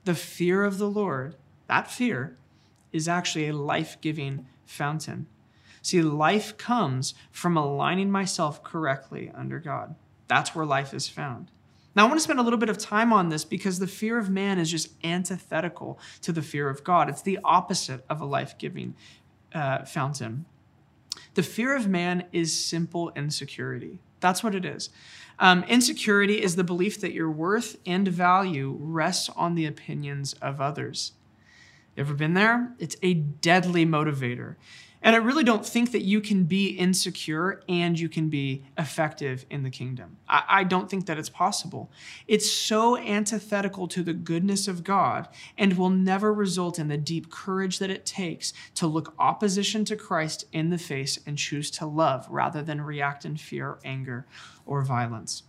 The 0.06 0.15
fear 0.15 0.63
of 0.63 0.78
the 0.78 0.89
Lord, 0.89 1.36
that 1.68 1.89
fear, 1.92 2.38
is 2.92 3.08
actually 3.08 3.48
a 3.48 3.56
life 3.56 4.00
giving 4.02 4.48
fountain. 4.65 5.28
See, 5.82 6.02
life 6.02 6.58
comes 6.58 7.13
from 7.32 7.58
aligning 7.58 8.12
myself 8.12 8.63
correctly 8.63 9.32
under 9.34 9.60
God. 9.60 9.96
That's 10.28 10.54
where 10.54 10.65
life 10.65 10.94
is 10.94 11.08
found. 11.08 11.52
Now, 11.95 12.06
I 12.06 12.08
want 12.08 12.19
to 12.19 12.23
spend 12.23 12.39
a 12.39 12.43
little 12.43 12.60
bit 12.60 12.69
of 12.69 12.78
time 12.78 13.12
on 13.12 13.30
this 13.30 13.43
because 13.43 13.80
the 13.80 13.88
fear 13.88 14.17
of 14.17 14.30
man 14.30 14.60
is 14.60 14.69
just 14.69 14.93
antithetical 15.04 15.99
to 16.21 16.32
the 16.32 16.41
fear 16.41 16.69
of 16.69 16.84
God. 16.84 17.10
It's 17.10 17.21
the 17.21 17.39
opposite 17.43 18.06
of 18.10 18.21
a 18.21 18.25
life 18.25 18.58
giving 18.58 18.95
uh, 19.54 19.86
fountain. 19.86 20.45
The 21.34 21.43
fear 21.43 21.75
of 21.75 21.88
man 21.88 22.25
is 22.32 22.54
simple 22.54 23.12
insecurity. 23.15 23.99
That's 24.19 24.43
what 24.43 24.56
it 24.56 24.65
is. 24.65 24.89
Um, 25.39 25.63
insecurity 25.63 26.41
is 26.41 26.56
the 26.56 26.63
belief 26.63 26.99
that 27.02 27.13
your 27.13 27.32
worth 27.32 27.78
and 27.86 28.08
value 28.08 28.78
rests 28.80 29.30
on 29.30 29.56
the 29.56 29.65
opinions 29.65 30.34
of 30.34 30.60
others. 30.60 31.13
Ever 31.97 32.13
been 32.13 32.34
there? 32.34 32.73
It's 32.78 32.95
a 33.02 33.13
deadly 33.13 33.86
motivator. 33.86 34.56
And 35.02 35.16
I 35.16 35.20
really 35.20 35.46
don't 35.46 35.66
think 35.66 35.94
that 35.94 36.02
you 36.02 36.20
can 36.20 36.44
be 36.44 36.68
insecure 36.68 37.64
and 37.70 37.98
you 37.98 38.10
can 38.10 38.30
be 38.30 38.64
effective 38.78 39.46
in 39.50 39.64
the 39.64 39.70
kingdom. 39.70 40.18
I, 40.28 40.44
I, 40.48 40.64
don't 40.66 40.90
think 40.90 41.06
that 41.06 41.18
it's 41.18 41.30
possible. 41.30 41.90
It's 42.28 42.52
so 42.52 42.98
antithetical 42.98 43.88
to 43.90 44.04
the 44.04 44.14
goodness 44.14 44.68
of 44.68 44.84
God 44.84 45.30
and 45.58 45.78
will 45.78 45.90
never 45.90 46.34
result 46.34 46.80
in 46.80 46.90
the 46.90 46.98
deep 46.98 47.32
courage 47.32 47.80
that 47.80 47.90
it 47.90 48.06
takes 48.06 48.52
to 48.76 48.88
look 48.88 49.14
opposition 49.18 49.86
to 49.86 49.96
Christ 49.96 50.46
in 50.52 50.70
the 50.70 50.78
face 50.78 51.18
and 51.26 51.38
choose 51.38 51.72
to 51.72 51.86
love 51.86 52.28
rather 52.30 52.62
than 52.62 52.82
react 52.82 53.24
in 53.24 53.38
fear, 53.38 53.80
anger, 53.86 54.28
or 54.66 54.84
violence. 54.84 55.44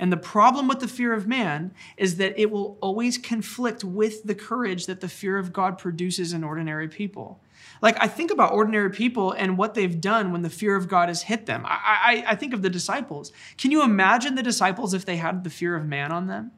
And 0.00 0.10
the 0.10 0.16
problem 0.16 0.66
with 0.66 0.80
the 0.80 0.88
fear 0.88 1.12
of 1.12 1.28
man 1.28 1.72
is 1.98 2.16
that 2.16 2.36
it 2.40 2.50
will 2.50 2.78
always 2.80 3.18
conflict 3.18 3.84
with 3.84 4.24
the 4.24 4.34
courage 4.34 4.86
that 4.86 5.00
the 5.00 5.08
fear 5.08 5.36
of 5.36 5.52
God 5.52 5.76
produces 5.76 6.32
in 6.32 6.42
ordinary 6.42 6.88
people. 6.88 7.38
Like, 7.82 7.96
I 8.00 8.08
think 8.08 8.30
about 8.30 8.54
ordinary 8.54 8.90
people 8.90 9.32
and 9.32 9.58
what 9.58 9.74
they've 9.74 10.00
done 10.00 10.32
when 10.32 10.40
the 10.40 10.48
fear 10.48 10.74
of 10.74 10.88
God 10.88 11.08
has 11.08 11.24
hit 11.24 11.44
them. 11.44 11.66
I, 11.66 12.24
I, 12.24 12.24
I 12.28 12.34
think 12.34 12.54
of 12.54 12.62
the 12.62 12.70
disciples. 12.70 13.30
Can 13.58 13.70
you 13.70 13.82
imagine 13.82 14.36
the 14.36 14.42
disciples 14.42 14.94
if 14.94 15.04
they 15.04 15.16
had 15.16 15.44
the 15.44 15.50
fear 15.50 15.76
of 15.76 15.84
man 15.84 16.12
on 16.12 16.28
them? 16.28 16.52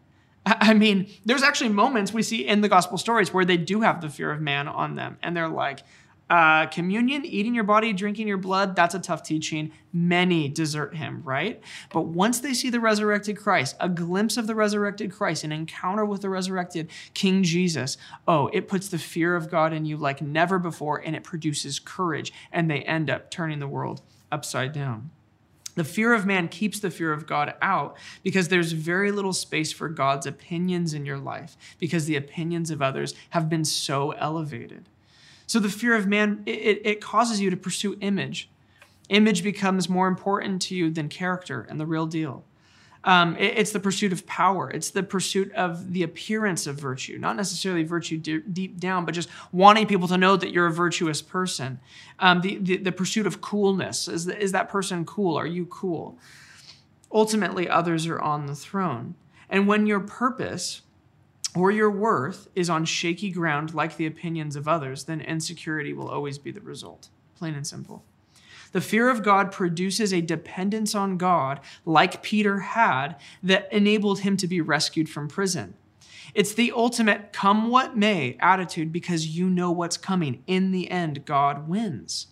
I 0.46 0.74
mean, 0.74 1.08
there's 1.24 1.42
actually 1.42 1.70
moments 1.70 2.12
we 2.12 2.22
see 2.22 2.46
in 2.46 2.60
the 2.60 2.68
gospel 2.68 2.96
stories 2.96 3.34
where 3.34 3.44
they 3.44 3.56
do 3.56 3.80
have 3.80 4.00
the 4.00 4.08
fear 4.08 4.30
of 4.30 4.40
man 4.40 4.68
on 4.68 4.94
them, 4.94 5.18
and 5.22 5.36
they're 5.36 5.48
like, 5.48 5.80
uh, 6.32 6.64
communion, 6.64 7.26
eating 7.26 7.54
your 7.54 7.62
body, 7.62 7.92
drinking 7.92 8.26
your 8.26 8.38
blood, 8.38 8.74
that's 8.74 8.94
a 8.94 8.98
tough 8.98 9.22
teaching. 9.22 9.70
Many 9.92 10.48
desert 10.48 10.96
him, 10.96 11.20
right? 11.24 11.60
But 11.92 12.06
once 12.06 12.40
they 12.40 12.54
see 12.54 12.70
the 12.70 12.80
resurrected 12.80 13.36
Christ, 13.36 13.76
a 13.78 13.90
glimpse 13.90 14.38
of 14.38 14.46
the 14.46 14.54
resurrected 14.54 15.12
Christ, 15.12 15.44
an 15.44 15.52
encounter 15.52 16.06
with 16.06 16.22
the 16.22 16.30
resurrected 16.30 16.88
King 17.12 17.42
Jesus, 17.42 17.98
oh, 18.26 18.48
it 18.54 18.66
puts 18.66 18.88
the 18.88 18.96
fear 18.96 19.36
of 19.36 19.50
God 19.50 19.74
in 19.74 19.84
you 19.84 19.98
like 19.98 20.22
never 20.22 20.58
before 20.58 20.96
and 21.04 21.14
it 21.14 21.22
produces 21.22 21.78
courage, 21.78 22.32
and 22.50 22.70
they 22.70 22.80
end 22.80 23.10
up 23.10 23.30
turning 23.30 23.58
the 23.58 23.68
world 23.68 24.00
upside 24.30 24.72
down. 24.72 25.10
The 25.74 25.84
fear 25.84 26.14
of 26.14 26.24
man 26.24 26.48
keeps 26.48 26.80
the 26.80 26.90
fear 26.90 27.12
of 27.12 27.26
God 27.26 27.52
out 27.60 27.98
because 28.22 28.48
there's 28.48 28.72
very 28.72 29.12
little 29.12 29.34
space 29.34 29.70
for 29.70 29.90
God's 29.90 30.24
opinions 30.24 30.94
in 30.94 31.04
your 31.04 31.18
life 31.18 31.58
because 31.78 32.06
the 32.06 32.16
opinions 32.16 32.70
of 32.70 32.80
others 32.80 33.14
have 33.30 33.50
been 33.50 33.66
so 33.66 34.12
elevated. 34.12 34.88
So 35.52 35.58
the 35.58 35.68
fear 35.68 35.94
of 35.94 36.06
man, 36.06 36.44
it, 36.46 36.80
it 36.82 37.00
causes 37.02 37.38
you 37.38 37.50
to 37.50 37.58
pursue 37.58 37.98
image. 38.00 38.48
Image 39.10 39.42
becomes 39.42 39.86
more 39.86 40.08
important 40.08 40.62
to 40.62 40.74
you 40.74 40.88
than 40.88 41.10
character 41.10 41.66
and 41.68 41.78
the 41.78 41.84
real 41.84 42.06
deal. 42.06 42.46
Um, 43.04 43.36
it, 43.36 43.58
it's 43.58 43.70
the 43.70 43.78
pursuit 43.78 44.14
of 44.14 44.26
power. 44.26 44.70
It's 44.70 44.88
the 44.88 45.02
pursuit 45.02 45.52
of 45.52 45.92
the 45.92 46.04
appearance 46.04 46.66
of 46.66 46.76
virtue, 46.76 47.18
not 47.18 47.36
necessarily 47.36 47.82
virtue 47.82 48.16
de- 48.16 48.40
deep 48.40 48.80
down, 48.80 49.04
but 49.04 49.12
just 49.12 49.28
wanting 49.52 49.86
people 49.86 50.08
to 50.08 50.16
know 50.16 50.38
that 50.38 50.52
you're 50.52 50.64
a 50.64 50.72
virtuous 50.72 51.20
person. 51.20 51.80
Um, 52.18 52.40
the, 52.40 52.56
the, 52.56 52.76
the, 52.78 52.92
pursuit 52.92 53.26
of 53.26 53.42
coolness. 53.42 54.08
Is, 54.08 54.24
the, 54.24 54.42
is 54.42 54.52
that 54.52 54.70
person 54.70 55.04
cool? 55.04 55.38
Are 55.38 55.46
you 55.46 55.66
cool? 55.66 56.18
Ultimately, 57.12 57.68
others 57.68 58.06
are 58.06 58.18
on 58.18 58.46
the 58.46 58.54
throne. 58.54 59.16
And 59.50 59.68
when 59.68 59.86
your 59.86 60.00
purpose 60.00 60.80
or 61.54 61.70
your 61.70 61.90
worth 61.90 62.48
is 62.54 62.70
on 62.70 62.84
shaky 62.84 63.30
ground 63.30 63.74
like 63.74 63.96
the 63.96 64.06
opinions 64.06 64.56
of 64.56 64.66
others, 64.66 65.04
then 65.04 65.20
insecurity 65.20 65.92
will 65.92 66.08
always 66.08 66.38
be 66.38 66.50
the 66.50 66.60
result. 66.60 67.08
Plain 67.36 67.54
and 67.54 67.66
simple. 67.66 68.04
The 68.72 68.80
fear 68.80 69.10
of 69.10 69.22
God 69.22 69.52
produces 69.52 70.14
a 70.14 70.22
dependence 70.22 70.94
on 70.94 71.18
God, 71.18 71.60
like 71.84 72.22
Peter 72.22 72.60
had, 72.60 73.16
that 73.42 73.70
enabled 73.70 74.20
him 74.20 74.38
to 74.38 74.46
be 74.46 74.62
rescued 74.62 75.10
from 75.10 75.28
prison. 75.28 75.74
It's 76.34 76.54
the 76.54 76.72
ultimate 76.74 77.34
come 77.34 77.68
what 77.68 77.96
may 77.96 78.38
attitude 78.40 78.90
because 78.90 79.36
you 79.36 79.50
know 79.50 79.70
what's 79.70 79.98
coming. 79.98 80.42
In 80.46 80.70
the 80.70 80.90
end, 80.90 81.26
God 81.26 81.68
wins. 81.68 82.28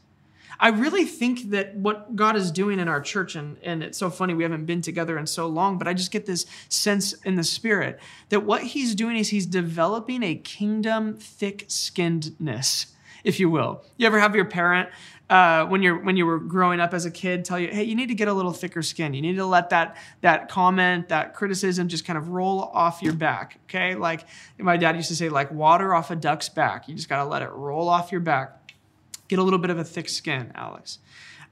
I 0.60 0.68
really 0.68 1.06
think 1.06 1.50
that 1.50 1.74
what 1.74 2.14
God 2.14 2.36
is 2.36 2.50
doing 2.50 2.78
in 2.78 2.86
our 2.86 3.00
church, 3.00 3.34
and, 3.34 3.56
and 3.62 3.82
it's 3.82 3.96
so 3.96 4.10
funny, 4.10 4.34
we 4.34 4.42
haven't 4.42 4.66
been 4.66 4.82
together 4.82 5.16
in 5.18 5.26
so 5.26 5.46
long, 5.46 5.78
but 5.78 5.88
I 5.88 5.94
just 5.94 6.12
get 6.12 6.26
this 6.26 6.44
sense 6.68 7.14
in 7.24 7.36
the 7.36 7.44
spirit 7.44 7.98
that 8.28 8.40
what 8.40 8.62
He's 8.62 8.94
doing 8.94 9.16
is 9.16 9.30
He's 9.30 9.46
developing 9.46 10.22
a 10.22 10.34
kingdom 10.34 11.14
thick 11.14 11.66
skinnedness, 11.68 12.92
if 13.24 13.40
you 13.40 13.48
will. 13.48 13.82
You 13.96 14.06
ever 14.06 14.20
have 14.20 14.36
your 14.36 14.44
parent 14.44 14.90
uh, 15.30 15.64
when 15.66 15.80
you're 15.80 16.02
when 16.02 16.16
you 16.16 16.26
were 16.26 16.40
growing 16.40 16.80
up 16.80 16.92
as 16.92 17.04
a 17.04 17.10
kid 17.10 17.44
tell 17.44 17.58
you 17.58 17.68
hey 17.68 17.84
you 17.84 17.94
need 17.94 18.08
to 18.08 18.16
get 18.16 18.26
a 18.26 18.32
little 18.32 18.52
thicker 18.52 18.82
skin. 18.82 19.14
You 19.14 19.22
need 19.22 19.36
to 19.36 19.46
let 19.46 19.70
that 19.70 19.96
that 20.22 20.48
comment 20.48 21.08
that 21.08 21.34
criticism 21.34 21.86
just 21.86 22.04
kind 22.04 22.18
of 22.18 22.30
roll 22.30 22.62
off 22.62 23.00
your 23.00 23.12
back 23.12 23.60
okay? 23.68 23.94
Like 23.94 24.26
my 24.58 24.76
dad 24.76 24.96
used 24.96 25.08
to 25.08 25.16
say 25.16 25.28
like 25.28 25.52
water 25.52 25.94
off 25.94 26.10
a 26.10 26.16
duck's 26.16 26.48
back. 26.48 26.88
You 26.88 26.96
just 26.96 27.08
got 27.08 27.22
to 27.22 27.28
let 27.30 27.42
it 27.42 27.50
roll 27.50 27.88
off 27.88 28.10
your 28.10 28.20
back 28.20 28.59
get 29.30 29.38
a 29.38 29.42
little 29.42 29.58
bit 29.58 29.70
of 29.70 29.78
a 29.78 29.84
thick 29.84 30.08
skin, 30.08 30.50
Alex. 30.54 30.98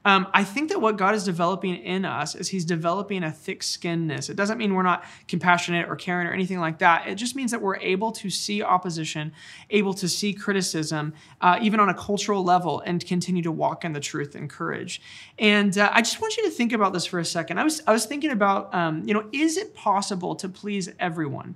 Um, 0.05 0.27
I 0.33 0.45
think 0.45 0.69
that 0.69 0.79
what 0.79 0.95
God 0.95 1.13
is 1.13 1.25
developing 1.25 1.75
in 1.75 2.05
us 2.05 2.33
is 2.33 2.47
He's 2.47 2.63
developing 2.63 3.23
a 3.23 3.31
thick 3.31 3.61
skinnedness. 3.61 4.29
It 4.29 4.35
doesn't 4.35 4.57
mean 4.57 4.73
we're 4.73 4.83
not 4.83 5.03
compassionate 5.27 5.89
or 5.89 5.97
caring 5.97 6.27
or 6.27 6.31
anything 6.31 6.59
like 6.59 6.79
that. 6.79 7.07
It 7.07 7.15
just 7.15 7.35
means 7.35 7.51
that 7.51 7.61
we're 7.61 7.77
able 7.77 8.13
to 8.13 8.29
see 8.29 8.63
opposition, 8.63 9.33
able 9.69 9.93
to 9.95 10.07
see 10.07 10.33
criticism, 10.33 11.13
uh, 11.41 11.59
even 11.61 11.81
on 11.81 11.89
a 11.89 11.93
cultural 11.93 12.43
level, 12.43 12.79
and 12.85 13.05
continue 13.05 13.43
to 13.43 13.51
walk 13.51 13.83
in 13.83 13.91
the 13.91 13.99
truth 13.99 14.35
and 14.35 14.49
courage. 14.49 15.01
And 15.37 15.77
uh, 15.77 15.89
I 15.93 16.01
just 16.01 16.21
want 16.21 16.37
you 16.37 16.43
to 16.43 16.49
think 16.49 16.71
about 16.71 16.93
this 16.93 17.05
for 17.05 17.19
a 17.19 17.25
second. 17.25 17.59
I 17.59 17.65
was 17.65 17.81
I 17.85 17.91
was 17.91 18.05
thinking 18.05 18.31
about, 18.31 18.73
um, 18.73 19.03
you 19.05 19.13
know, 19.13 19.27
is 19.33 19.57
it 19.57 19.75
possible 19.75 20.33
to 20.35 20.47
please 20.47 20.89
everyone? 20.97 21.55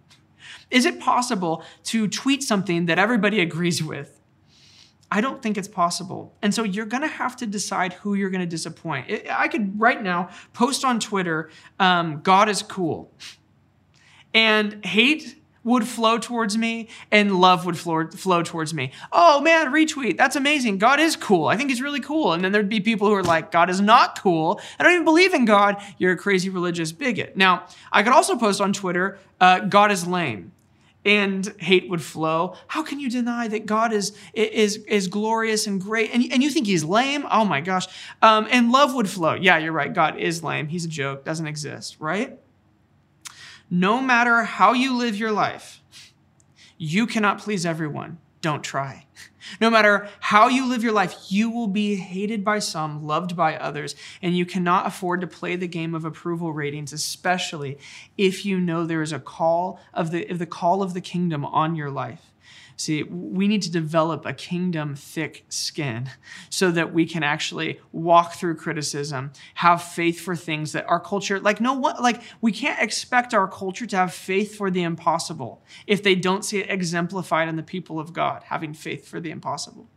Is 0.70 0.86
it 0.86 1.00
possible 1.00 1.64
to 1.86 2.10
tweet 2.10 2.44
something 2.44 2.88
that 2.88 3.00
everybody 3.00 3.40
agrees 3.48 3.82
with? 3.82 4.20
I 5.14 5.22
don't 5.22 5.44
think 5.44 5.60
it's 5.60 5.68
possible. 5.68 6.34
And 6.42 6.56
so 6.56 6.64
you're 6.64 6.88
going 6.88 7.04
to 7.04 7.08
have 7.08 7.36
to 7.36 7.46
decide 7.46 7.94
who 7.94 8.16
you're 8.16 8.32
going 8.32 8.42
to 8.42 8.48
disappoint. 8.48 9.12
I 9.30 9.48
could 9.48 9.80
right 9.80 10.02
now 10.02 10.30
post 10.54 10.84
on 10.84 11.00
Twitter, 11.00 11.52
um, 11.80 12.22
God 12.24 12.50
is 12.50 12.64
cool. 12.64 13.14
And 14.34 14.84
hate 14.84 15.40
would 15.64 15.88
flow 15.88 16.18
towards 16.18 16.58
me 16.58 16.90
and 17.12 17.40
love 17.40 17.64
would 17.68 17.78
flow, 17.78 18.08
flow 18.08 18.42
towards 18.42 18.74
me. 18.74 18.92
Oh 19.12 19.40
man, 19.40 19.68
retweet. 19.68 20.18
That's 20.18 20.36
amazing. 20.36 20.80
God 20.80 21.00
is 21.00 21.16
cool. 21.16 21.46
I 21.46 21.58
think 21.58 21.70
he's 21.70 21.80
really 21.80 22.02
cool. 22.02 22.34
And 22.34 22.44
then 22.44 22.52
there'd 22.52 22.68
be 22.68 22.80
people 22.80 23.08
who 23.08 23.14
are 23.14 23.24
like, 23.24 23.52
God 23.52 23.70
is 23.70 23.80
not 23.80 24.20
cool. 24.20 24.60
I 24.80 24.84
don't 24.84 24.94
even 24.94 25.06
believe 25.06 25.36
in 25.36 25.46
God. 25.46 25.78
You're 26.00 26.14
a 26.14 26.18
crazy 26.18 26.50
religious 26.50 26.92
bigot. 26.92 27.38
Now, 27.38 27.68
I 27.92 28.02
could 28.02 28.14
also 28.14 28.36
post 28.36 28.60
on 28.60 28.74
Twitter, 28.74 29.20
uh, 29.40 29.60
God 29.60 29.92
is 29.92 30.08
lame 30.08 30.54
and 31.06 31.54
hate 31.60 31.90
would 31.90 32.02
flow. 32.02 32.56
How 32.68 32.84
can 32.84 33.00
you 33.00 33.10
deny 33.10 33.48
that 33.48 33.66
God 33.66 33.94
is, 33.94 34.18
is, 34.34 34.78
is 34.88 35.08
glorious 35.08 35.68
and 35.68 35.82
great? 35.82 36.12
And, 36.14 36.24
and 36.32 36.42
you 36.42 36.50
think 36.50 36.66
he's 36.66 36.84
lame? 36.84 37.26
Oh 37.30 37.46
my 37.46 37.62
gosh. 37.62 37.88
Um, 38.22 38.48
and 38.52 38.72
love 38.72 38.94
would 38.96 39.10
flow. 39.10 39.34
Yeah, 39.34 39.58
you're 39.58 39.74
right. 39.74 39.94
God 39.94 40.18
is 40.18 40.44
lame. 40.44 40.68
He's 40.68 40.86
a 40.86 40.90
joke, 40.90 41.26
doesn't 41.26 41.48
exist, 41.48 41.98
right? 42.00 42.40
No 43.70 44.02
matter 44.02 44.44
how 44.44 44.74
you 44.74 44.96
live 44.96 45.16
your 45.16 45.32
life, 45.32 45.82
you 46.78 47.08
cannot 47.08 47.40
please 47.40 47.66
everyone. 47.66 48.18
Don't 48.44 48.62
try. 48.62 49.06
No 49.62 49.70
matter 49.70 50.10
how 50.20 50.50
you 50.50 50.68
live 50.68 50.84
your 50.84 50.92
life, 50.92 51.16
you 51.30 51.50
will 51.50 51.70
be 51.70 51.96
hated 51.96 52.44
by 52.44 52.60
some, 52.60 53.02
loved 53.02 53.38
by 53.38 53.56
others, 53.56 53.96
and 54.22 54.38
you 54.38 54.46
cannot 54.46 54.86
afford 54.86 55.22
to 55.22 55.28
play 55.28 55.56
the 55.56 55.68
game 55.68 55.96
of 55.96 56.04
approval 56.04 56.52
ratings, 56.52 56.92
especially 56.92 57.78
if 58.18 58.46
you 58.46 58.60
know 58.60 58.86
there 58.86 59.02
is 59.02 59.14
a 59.14 59.20
call 59.20 59.80
of 59.94 60.12
the, 60.12 60.26
the 60.26 60.46
call 60.46 60.84
of 60.84 60.94
the 60.94 61.00
kingdom 61.00 61.46
on 61.46 61.78
your 61.78 61.90
life. 61.90 62.33
See, 62.76 63.04
we 63.04 63.48
need 63.48 63.62
to 63.64 63.72
develop 63.72 64.26
a 64.26 64.34
kingdom 64.34 64.96
thick 64.96 65.46
skin 65.50 66.10
so 66.50 66.72
that 66.72 66.94
we 66.94 67.06
can 67.06 67.24
actually 67.24 67.80
walk 67.92 68.34
through 68.34 68.56
criticism, 68.56 69.32
have 69.56 69.82
faith 69.84 70.20
for 70.20 70.36
things 70.36 70.72
that 70.72 70.86
our 70.88 71.00
culture, 71.00 71.40
like, 71.40 71.62
no 71.62 71.74
one, 71.74 71.96
like, 72.02 72.22
we 72.42 72.52
can't 72.52 72.82
expect 72.82 73.34
our 73.34 73.48
culture 73.48 73.86
to 73.86 73.96
have 73.96 74.14
faith 74.14 74.56
for 74.56 74.70
the 74.72 74.84
impossible 74.84 75.64
if 75.88 76.02
they 76.02 76.16
don't 76.16 76.44
see 76.44 76.60
it 76.60 76.70
exemplified 76.70 77.48
in 77.48 77.56
the 77.56 77.64
people 77.64 78.00
of 78.00 78.14
God 78.14 78.44
having 78.46 78.74
faith 78.74 79.08
for 79.08 79.20
the 79.20 79.32
impossible. 79.32 79.88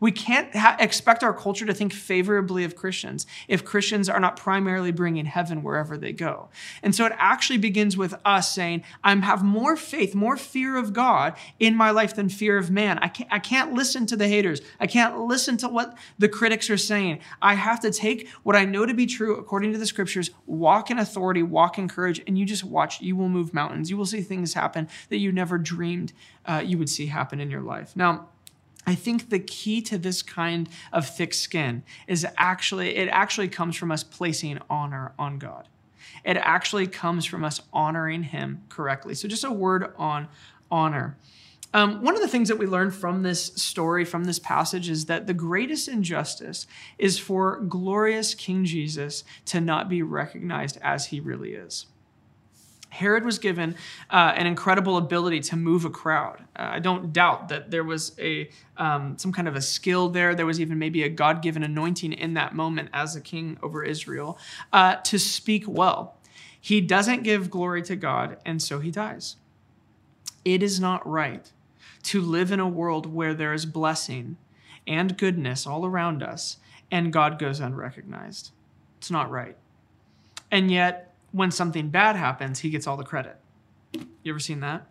We 0.00 0.12
can't 0.12 0.54
ha- 0.54 0.76
expect 0.78 1.22
our 1.22 1.32
culture 1.32 1.66
to 1.66 1.74
think 1.74 1.92
favorably 1.92 2.64
of 2.64 2.76
Christians 2.76 3.26
if 3.48 3.64
Christians 3.64 4.08
are 4.08 4.20
not 4.20 4.36
primarily 4.36 4.92
bringing 4.92 5.26
heaven 5.26 5.62
wherever 5.62 5.96
they 5.96 6.12
go. 6.12 6.48
And 6.82 6.94
so 6.94 7.06
it 7.06 7.12
actually 7.16 7.58
begins 7.58 7.96
with 7.96 8.14
us 8.24 8.52
saying, 8.52 8.82
I 9.02 9.14
have 9.14 9.42
more 9.42 9.76
faith, 9.76 10.14
more 10.14 10.36
fear 10.36 10.76
of 10.76 10.92
God 10.92 11.34
in 11.58 11.74
my 11.74 11.90
life 11.90 12.14
than 12.14 12.28
fear 12.28 12.58
of 12.58 12.70
man. 12.70 12.98
I 12.98 13.08
can't, 13.08 13.32
I 13.32 13.38
can't 13.38 13.72
listen 13.72 14.06
to 14.06 14.16
the 14.16 14.28
haters. 14.28 14.60
I 14.78 14.86
can't 14.86 15.18
listen 15.20 15.56
to 15.58 15.68
what 15.68 15.96
the 16.18 16.28
critics 16.28 16.68
are 16.70 16.76
saying. 16.76 17.20
I 17.40 17.54
have 17.54 17.80
to 17.80 17.90
take 17.90 18.28
what 18.42 18.56
I 18.56 18.64
know 18.64 18.86
to 18.86 18.94
be 18.94 19.06
true 19.06 19.36
according 19.36 19.72
to 19.72 19.78
the 19.78 19.86
scriptures, 19.86 20.30
walk 20.46 20.90
in 20.90 20.98
authority, 20.98 21.42
walk 21.42 21.78
in 21.78 21.88
courage, 21.88 22.22
and 22.26 22.38
you 22.38 22.44
just 22.44 22.64
watch. 22.64 23.00
You 23.00 23.16
will 23.16 23.28
move 23.28 23.54
mountains. 23.54 23.90
You 23.90 23.96
will 23.96 24.06
see 24.06 24.20
things 24.20 24.54
happen 24.54 24.88
that 25.08 25.18
you 25.18 25.32
never 25.32 25.58
dreamed 25.58 26.12
uh, 26.46 26.62
you 26.64 26.78
would 26.78 26.88
see 26.88 27.06
happen 27.06 27.40
in 27.40 27.50
your 27.50 27.62
life. 27.62 27.96
Now, 27.96 28.28
I 28.86 28.94
think 28.94 29.30
the 29.30 29.38
key 29.38 29.80
to 29.82 29.98
this 29.98 30.22
kind 30.22 30.68
of 30.92 31.08
thick 31.08 31.32
skin 31.34 31.82
is 32.06 32.26
actually, 32.36 32.96
it 32.96 33.08
actually 33.08 33.48
comes 33.48 33.76
from 33.76 33.90
us 33.90 34.02
placing 34.02 34.58
honor 34.68 35.12
on 35.18 35.38
God. 35.38 35.68
It 36.24 36.36
actually 36.36 36.86
comes 36.86 37.24
from 37.24 37.44
us 37.44 37.60
honoring 37.72 38.24
Him 38.24 38.62
correctly. 38.68 39.14
So, 39.14 39.28
just 39.28 39.44
a 39.44 39.50
word 39.50 39.92
on 39.96 40.28
honor. 40.70 41.16
Um, 41.74 42.02
one 42.02 42.14
of 42.14 42.22
the 42.22 42.28
things 42.28 42.48
that 42.48 42.58
we 42.58 42.66
learn 42.66 42.92
from 42.92 43.24
this 43.24 43.46
story, 43.56 44.04
from 44.04 44.24
this 44.24 44.38
passage, 44.38 44.88
is 44.88 45.06
that 45.06 45.26
the 45.26 45.34
greatest 45.34 45.88
injustice 45.88 46.68
is 46.98 47.18
for 47.18 47.58
glorious 47.60 48.34
King 48.34 48.64
Jesus 48.64 49.24
to 49.46 49.60
not 49.60 49.88
be 49.88 50.00
recognized 50.00 50.78
as 50.82 51.06
he 51.06 51.18
really 51.18 51.54
is. 51.54 51.86
Herod 52.94 53.24
was 53.24 53.38
given 53.38 53.74
uh, 54.08 54.32
an 54.36 54.46
incredible 54.46 54.96
ability 54.96 55.40
to 55.40 55.56
move 55.56 55.84
a 55.84 55.90
crowd. 55.90 56.38
Uh, 56.54 56.76
I 56.76 56.78
don't 56.78 57.12
doubt 57.12 57.48
that 57.48 57.70
there 57.70 57.82
was 57.82 58.16
a 58.20 58.48
um, 58.76 59.18
some 59.18 59.32
kind 59.32 59.48
of 59.48 59.56
a 59.56 59.60
skill 59.60 60.08
there. 60.08 60.34
There 60.34 60.46
was 60.46 60.60
even 60.60 60.78
maybe 60.78 61.02
a 61.02 61.08
God-given 61.08 61.62
anointing 61.62 62.12
in 62.12 62.34
that 62.34 62.54
moment 62.54 62.90
as 62.92 63.16
a 63.16 63.20
king 63.20 63.58
over 63.62 63.82
Israel 63.82 64.38
uh, 64.72 64.96
to 64.96 65.18
speak 65.18 65.64
well. 65.66 66.18
He 66.60 66.80
doesn't 66.80 67.24
give 67.24 67.50
glory 67.50 67.82
to 67.82 67.96
God, 67.96 68.38
and 68.46 68.62
so 68.62 68.78
he 68.78 68.90
dies. 68.90 69.36
It 70.44 70.62
is 70.62 70.78
not 70.78 71.06
right 71.06 71.50
to 72.04 72.20
live 72.20 72.52
in 72.52 72.60
a 72.60 72.68
world 72.68 73.06
where 73.06 73.34
there 73.34 73.52
is 73.52 73.66
blessing 73.66 74.36
and 74.86 75.18
goodness 75.18 75.66
all 75.66 75.84
around 75.84 76.22
us, 76.22 76.58
and 76.90 77.12
God 77.12 77.38
goes 77.38 77.60
unrecognized. 77.60 78.52
It's 78.98 79.10
not 79.10 79.30
right. 79.30 79.56
And 80.50 80.70
yet, 80.70 81.13
when 81.34 81.50
something 81.50 81.88
bad 81.88 82.14
happens, 82.14 82.60
he 82.60 82.70
gets 82.70 82.86
all 82.86 82.96
the 82.96 83.02
credit. 83.02 83.36
You 84.22 84.32
ever 84.32 84.38
seen 84.38 84.60
that? 84.60 84.86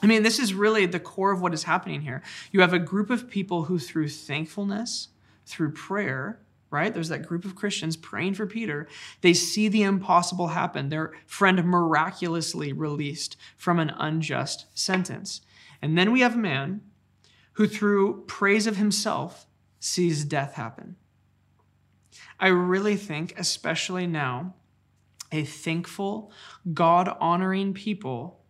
I 0.00 0.06
mean, 0.06 0.22
this 0.22 0.38
is 0.38 0.54
really 0.54 0.86
the 0.86 1.00
core 1.00 1.32
of 1.32 1.42
what 1.42 1.52
is 1.52 1.64
happening 1.64 2.02
here. 2.02 2.22
You 2.52 2.60
have 2.60 2.72
a 2.72 2.78
group 2.78 3.10
of 3.10 3.28
people 3.28 3.64
who, 3.64 3.80
through 3.80 4.10
thankfulness, 4.10 5.08
through 5.46 5.72
prayer, 5.72 6.38
right? 6.70 6.94
There's 6.94 7.08
that 7.08 7.26
group 7.26 7.44
of 7.44 7.56
Christians 7.56 7.96
praying 7.96 8.34
for 8.34 8.46
Peter. 8.46 8.86
They 9.22 9.34
see 9.34 9.66
the 9.66 9.82
impossible 9.82 10.48
happen. 10.48 10.88
Their 10.88 11.14
friend 11.26 11.64
miraculously 11.64 12.72
released 12.72 13.36
from 13.56 13.80
an 13.80 13.90
unjust 13.98 14.66
sentence. 14.78 15.40
And 15.82 15.98
then 15.98 16.12
we 16.12 16.20
have 16.20 16.36
a 16.36 16.38
man 16.38 16.82
who, 17.54 17.66
through 17.66 18.22
praise 18.28 18.68
of 18.68 18.76
himself, 18.76 19.48
sees 19.80 20.24
death 20.24 20.54
happen. 20.54 20.94
I 22.38 22.48
really 22.48 22.96
think, 22.96 23.34
especially 23.36 24.06
now, 24.06 24.54
a 25.32 25.44
thankful, 25.44 26.32
God 26.72 27.14
honoring 27.20 27.74
people. 27.74 28.40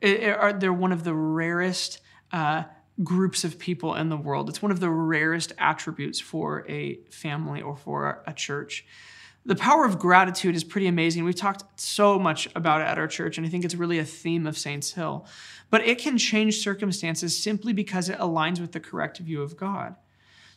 It, 0.00 0.22
it 0.22 0.38
are, 0.38 0.52
they're 0.52 0.72
one 0.72 0.92
of 0.92 1.04
the 1.04 1.14
rarest 1.14 2.00
uh, 2.32 2.64
groups 3.02 3.44
of 3.44 3.58
people 3.58 3.94
in 3.94 4.08
the 4.08 4.16
world. 4.16 4.48
It's 4.48 4.62
one 4.62 4.72
of 4.72 4.80
the 4.80 4.90
rarest 4.90 5.52
attributes 5.58 6.20
for 6.20 6.68
a 6.68 7.00
family 7.10 7.62
or 7.62 7.76
for 7.76 8.22
a 8.26 8.32
church. 8.32 8.84
The 9.44 9.54
power 9.54 9.84
of 9.84 9.98
gratitude 9.98 10.56
is 10.56 10.64
pretty 10.64 10.88
amazing. 10.88 11.22
We've 11.22 11.34
talked 11.34 11.80
so 11.80 12.18
much 12.18 12.48
about 12.56 12.80
it 12.80 12.84
at 12.84 12.98
our 12.98 13.06
church, 13.06 13.38
and 13.38 13.46
I 13.46 13.50
think 13.50 13.64
it's 13.64 13.76
really 13.76 13.98
a 13.98 14.04
theme 14.04 14.44
of 14.44 14.58
Saints 14.58 14.92
Hill. 14.92 15.24
But 15.70 15.82
it 15.82 15.98
can 15.98 16.18
change 16.18 16.58
circumstances 16.58 17.40
simply 17.40 17.72
because 17.72 18.08
it 18.08 18.18
aligns 18.18 18.60
with 18.60 18.72
the 18.72 18.80
correct 18.80 19.18
view 19.18 19.42
of 19.42 19.56
God. 19.56 19.94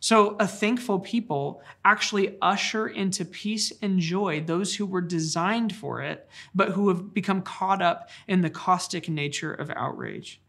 So, 0.01 0.37
a 0.39 0.47
thankful 0.47 0.99
people 0.99 1.61
actually 1.83 2.37
usher 2.41 2.87
into 2.87 3.25
peace 3.25 3.73
and 3.81 3.99
joy 3.99 4.41
those 4.41 4.75
who 4.75 4.85
were 4.85 5.01
designed 5.01 5.75
for 5.75 6.01
it, 6.01 6.29
but 6.55 6.69
who 6.69 6.87
have 6.87 7.13
become 7.13 7.41
caught 7.41 7.81
up 7.81 8.09
in 8.27 8.41
the 8.41 8.49
caustic 8.49 9.09
nature 9.09 9.53
of 9.53 9.69
outrage. 9.71 10.41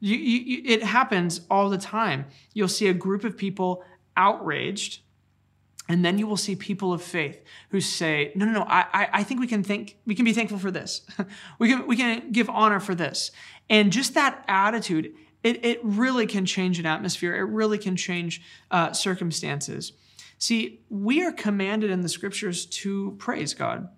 You, 0.00 0.16
you, 0.16 0.62
it 0.64 0.82
happens 0.82 1.42
all 1.50 1.68
the 1.68 1.76
time. 1.76 2.24
You'll 2.54 2.68
see 2.68 2.88
a 2.88 2.94
group 2.94 3.22
of 3.22 3.36
people 3.36 3.84
outraged, 4.16 5.00
and 5.86 6.02
then 6.02 6.16
you 6.16 6.26
will 6.26 6.38
see 6.38 6.56
people 6.56 6.94
of 6.94 7.02
faith 7.02 7.42
who 7.68 7.82
say, 7.82 8.32
"No, 8.34 8.46
no, 8.46 8.52
no. 8.52 8.62
I, 8.66 9.08
I 9.12 9.22
think 9.24 9.40
we 9.40 9.46
can 9.46 9.62
think 9.62 9.98
we 10.06 10.14
can 10.14 10.24
be 10.24 10.32
thankful 10.32 10.58
for 10.58 10.70
this. 10.70 11.02
we 11.58 11.68
can 11.68 11.86
we 11.86 11.96
can 11.96 12.32
give 12.32 12.48
honor 12.48 12.80
for 12.80 12.94
this." 12.94 13.30
And 13.68 13.92
just 13.92 14.14
that 14.14 14.42
attitude 14.48 15.12
it, 15.42 15.64
it 15.64 15.80
really 15.82 16.26
can 16.26 16.46
change 16.46 16.78
an 16.78 16.86
atmosphere. 16.86 17.34
It 17.34 17.44
really 17.44 17.78
can 17.78 17.96
change 17.96 18.42
uh, 18.70 18.92
circumstances. 18.92 19.92
See, 20.38 20.80
we 20.88 21.22
are 21.22 21.32
commanded 21.32 21.90
in 21.90 22.00
the 22.00 22.08
scriptures 22.08 22.66
to 22.66 23.16
praise 23.18 23.54
God. 23.54 23.88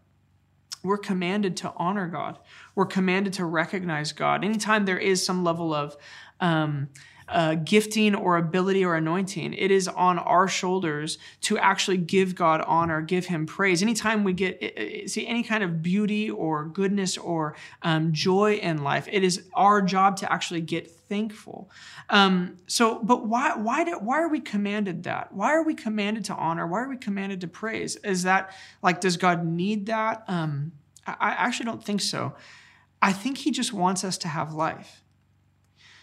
We're 0.82 0.98
commanded 0.98 1.56
to 1.58 1.72
honor 1.76 2.08
God. 2.08 2.38
We're 2.74 2.86
commanded 2.86 3.34
to 3.34 3.44
recognize 3.44 4.12
God. 4.12 4.44
Anytime 4.44 4.84
there 4.84 4.98
is 4.98 5.24
some 5.24 5.44
level 5.44 5.72
of 5.72 5.96
um, 6.40 6.88
uh, 7.32 7.54
gifting 7.54 8.14
or 8.14 8.36
ability 8.36 8.84
or 8.84 8.94
anointing. 8.94 9.54
It 9.54 9.70
is 9.70 9.88
on 9.88 10.18
our 10.18 10.46
shoulders 10.46 11.18
to 11.42 11.58
actually 11.58 11.96
give 11.96 12.34
God 12.34 12.62
honor, 12.66 13.00
give 13.00 13.26
Him 13.26 13.46
praise. 13.46 13.82
Anytime 13.82 14.22
we 14.22 14.34
get 14.34 15.08
see 15.10 15.26
any 15.26 15.42
kind 15.42 15.64
of 15.64 15.82
beauty 15.82 16.30
or 16.30 16.66
goodness 16.66 17.16
or 17.16 17.56
um, 17.82 18.12
joy 18.12 18.54
in 18.54 18.84
life, 18.84 19.08
it 19.10 19.24
is 19.24 19.48
our 19.54 19.80
job 19.80 20.16
to 20.18 20.30
actually 20.30 20.60
get 20.60 20.90
thankful. 20.90 21.70
Um, 22.10 22.58
so, 22.66 22.98
but 23.02 23.26
why 23.26 23.56
why 23.56 23.84
do, 23.84 23.92
why 23.98 24.20
are 24.20 24.28
we 24.28 24.40
commanded 24.40 25.04
that? 25.04 25.32
Why 25.32 25.52
are 25.52 25.64
we 25.64 25.74
commanded 25.74 26.26
to 26.26 26.34
honor? 26.34 26.66
Why 26.66 26.80
are 26.80 26.88
we 26.88 26.98
commanded 26.98 27.40
to 27.40 27.48
praise? 27.48 27.96
Is 27.96 28.24
that 28.24 28.54
like 28.82 29.00
does 29.00 29.16
God 29.16 29.46
need 29.46 29.86
that? 29.86 30.24
Um, 30.28 30.72
I, 31.06 31.12
I 31.18 31.30
actually 31.30 31.66
don't 31.66 31.82
think 31.82 32.02
so. 32.02 32.34
I 33.00 33.12
think 33.12 33.38
He 33.38 33.50
just 33.50 33.72
wants 33.72 34.04
us 34.04 34.18
to 34.18 34.28
have 34.28 34.52
life. 34.52 35.02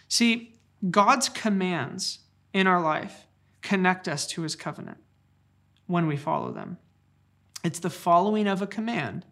See, 0.08 0.59
God's 0.90 1.28
commands 1.28 2.20
in 2.54 2.68
our 2.68 2.82
life 2.82 3.28
connect 3.62 4.08
us 4.08 4.26
to 4.28 4.44
his 4.44 4.56
covenant 4.56 4.98
when 5.88 6.08
we 6.08 6.16
follow 6.16 6.52
them. 6.52 6.78
It's 7.64 7.80
the 7.80 7.90
following 7.90 8.48
of 8.48 8.62
a 8.62 8.68
command 8.68 9.26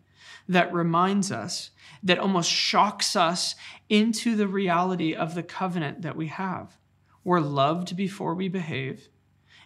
that 0.49 0.73
reminds 0.73 1.31
us, 1.31 1.71
that 2.03 2.19
almost 2.19 2.51
shocks 2.51 3.15
us 3.15 3.55
into 3.89 4.35
the 4.35 4.47
reality 4.47 5.13
of 5.13 5.35
the 5.35 5.43
covenant 5.43 6.01
that 6.01 6.15
we 6.15 6.27
have. 6.27 6.77
We're 7.23 7.39
loved 7.39 7.95
before 7.95 8.33
we 8.33 8.49
behave, 8.49 9.09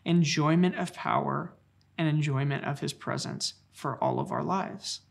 enjoyment 0.06 0.76
of 0.76 0.94
power, 0.94 1.54
and 1.98 2.08
enjoyment 2.08 2.66
of 2.66 2.80
his 2.80 2.94
presence 2.94 3.56
for 3.72 4.02
all 4.04 4.20
of 4.20 4.32
our 4.32 4.44
lives. 4.44 5.02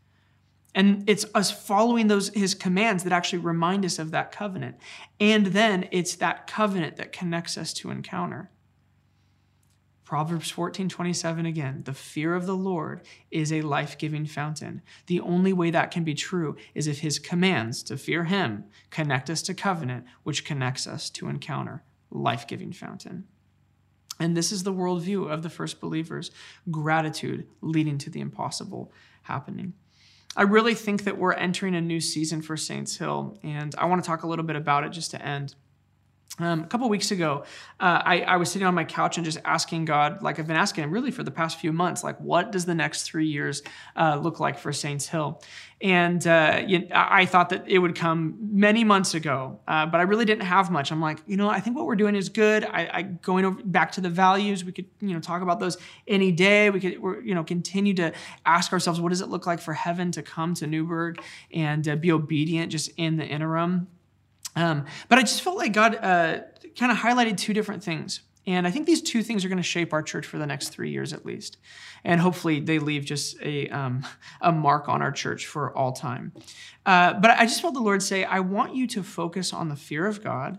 And 0.73 1.03
it's 1.07 1.25
us 1.35 1.51
following 1.51 2.07
those 2.07 2.29
his 2.29 2.55
commands 2.55 3.03
that 3.03 3.13
actually 3.13 3.39
remind 3.39 3.83
us 3.83 3.99
of 3.99 4.11
that 4.11 4.31
covenant. 4.31 4.77
And 5.19 5.47
then 5.47 5.87
it's 5.91 6.15
that 6.15 6.47
covenant 6.47 6.95
that 6.95 7.11
connects 7.11 7.57
us 7.57 7.73
to 7.73 7.91
encounter. 7.91 8.49
Proverbs 10.05 10.49
14, 10.51 10.89
27 10.89 11.45
again, 11.45 11.83
the 11.85 11.93
fear 11.93 12.35
of 12.35 12.45
the 12.45 12.55
Lord 12.55 13.01
is 13.31 13.53
a 13.53 13.61
life 13.61 13.97
giving 13.97 14.25
fountain. 14.25 14.81
The 15.07 15.21
only 15.21 15.53
way 15.53 15.71
that 15.71 15.89
can 15.89 16.03
be 16.03 16.13
true 16.13 16.57
is 16.75 16.85
if 16.85 16.99
his 16.99 17.17
commands 17.17 17.81
to 17.83 17.95
fear 17.95 18.25
him 18.25 18.65
connect 18.89 19.29
us 19.29 19.41
to 19.43 19.53
covenant, 19.53 20.05
which 20.23 20.43
connects 20.43 20.85
us 20.85 21.09
to 21.11 21.29
encounter, 21.29 21.83
life 22.09 22.45
giving 22.45 22.73
fountain. 22.73 23.25
And 24.19 24.35
this 24.35 24.51
is 24.51 24.63
the 24.63 24.73
worldview 24.73 25.31
of 25.31 25.43
the 25.43 25.49
first 25.49 25.79
believers 25.79 26.29
gratitude 26.69 27.47
leading 27.61 27.97
to 27.99 28.09
the 28.09 28.19
impossible 28.19 28.91
happening. 29.23 29.73
I 30.35 30.43
really 30.43 30.75
think 30.75 31.03
that 31.03 31.17
we're 31.17 31.33
entering 31.33 31.75
a 31.75 31.81
new 31.81 31.99
season 31.99 32.41
for 32.41 32.55
Saints 32.55 32.97
Hill, 32.97 33.37
and 33.43 33.75
I 33.77 33.85
want 33.85 34.03
to 34.03 34.07
talk 34.07 34.23
a 34.23 34.27
little 34.27 34.45
bit 34.45 34.55
about 34.55 34.85
it 34.85 34.89
just 34.89 35.11
to 35.11 35.25
end. 35.25 35.55
Um, 36.39 36.63
a 36.63 36.67
couple 36.67 36.87
weeks 36.87 37.11
ago, 37.11 37.43
uh, 37.79 38.01
I, 38.05 38.21
I, 38.21 38.37
was 38.37 38.49
sitting 38.49 38.65
on 38.65 38.73
my 38.73 38.85
couch 38.85 39.17
and 39.17 39.25
just 39.25 39.37
asking 39.43 39.83
God, 39.83 40.23
like 40.23 40.39
I've 40.39 40.47
been 40.47 40.55
asking 40.55 40.89
really 40.89 41.11
for 41.11 41.23
the 41.23 41.31
past 41.31 41.59
few 41.59 41.73
months, 41.73 42.05
like 42.05 42.17
what 42.21 42.53
does 42.53 42.63
the 42.63 42.73
next 42.73 43.03
three 43.03 43.27
years 43.27 43.61
uh, 43.97 44.15
look 44.15 44.39
like 44.39 44.57
for 44.57 44.71
Saints 44.71 45.07
Hill? 45.07 45.41
And 45.81 46.25
uh, 46.25 46.63
you 46.65 46.87
I 46.93 47.25
thought 47.25 47.49
that 47.49 47.67
it 47.67 47.79
would 47.79 47.95
come 47.95 48.37
many 48.39 48.85
months 48.85 49.13
ago, 49.13 49.59
uh, 49.67 49.87
but 49.87 49.99
I 49.99 50.03
really 50.03 50.23
didn't 50.23 50.45
have 50.45 50.71
much. 50.71 50.91
I'm 50.91 51.01
like, 51.01 51.19
you 51.27 51.35
know, 51.35 51.49
I 51.49 51.59
think 51.59 51.75
what 51.75 51.85
we're 51.85 51.95
doing 51.97 52.15
is 52.15 52.29
good. 52.29 52.63
I, 52.63 52.89
I 52.93 53.01
going 53.01 53.43
over, 53.43 53.61
back 53.65 53.91
to 53.93 54.01
the 54.01 54.09
values, 54.09 54.63
we 54.63 54.71
could 54.71 54.87
you 55.01 55.13
know 55.13 55.19
talk 55.19 55.41
about 55.41 55.59
those 55.59 55.77
any 56.07 56.31
day. 56.31 56.69
We 56.69 56.79
could 56.79 56.93
you 57.25 57.35
know 57.35 57.43
continue 57.43 57.93
to 57.95 58.13
ask 58.45 58.71
ourselves, 58.71 59.01
what 59.01 59.09
does 59.09 59.21
it 59.21 59.27
look 59.27 59.45
like 59.45 59.59
for 59.59 59.73
heaven 59.73 60.11
to 60.13 60.21
come 60.21 60.53
to 60.55 60.67
Newberg 60.67 61.19
and 61.53 61.85
uh, 61.89 61.97
be 61.97 62.11
obedient 62.11 62.71
just 62.71 62.89
in 62.95 63.17
the 63.17 63.25
interim. 63.25 63.87
Um, 64.55 64.85
but 65.09 65.17
I 65.17 65.21
just 65.21 65.41
felt 65.41 65.57
like 65.57 65.73
God 65.73 65.95
uh, 65.95 66.39
kind 66.77 66.91
of 66.91 66.97
highlighted 66.97 67.37
two 67.37 67.53
different 67.53 67.83
things. 67.83 68.21
And 68.47 68.65
I 68.65 68.71
think 68.71 68.87
these 68.87 69.01
two 69.01 69.21
things 69.21 69.45
are 69.45 69.49
going 69.49 69.57
to 69.57 69.63
shape 69.63 69.93
our 69.93 70.01
church 70.01 70.25
for 70.25 70.37
the 70.37 70.47
next 70.47 70.69
three 70.69 70.89
years 70.89 71.13
at 71.13 71.25
least. 71.25 71.57
And 72.03 72.19
hopefully 72.19 72.59
they 72.59 72.79
leave 72.79 73.05
just 73.05 73.39
a, 73.41 73.69
um, 73.69 74.05
a 74.41 74.51
mark 74.51 74.89
on 74.89 75.01
our 75.01 75.11
church 75.11 75.45
for 75.45 75.75
all 75.77 75.91
time. 75.91 76.31
Uh, 76.85 77.13
but 77.13 77.31
I 77.31 77.45
just 77.45 77.61
felt 77.61 77.75
the 77.75 77.81
Lord 77.81 78.01
say, 78.01 78.23
I 78.23 78.39
want 78.39 78.75
you 78.75 78.87
to 78.87 79.03
focus 79.03 79.53
on 79.53 79.69
the 79.69 79.75
fear 79.75 80.07
of 80.07 80.23
God 80.23 80.57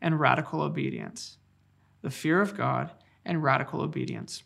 and 0.00 0.20
radical 0.20 0.62
obedience. 0.62 1.38
The 2.02 2.10
fear 2.10 2.40
of 2.40 2.56
God 2.56 2.90
and 3.24 3.42
radical 3.42 3.80
obedience. 3.80 4.44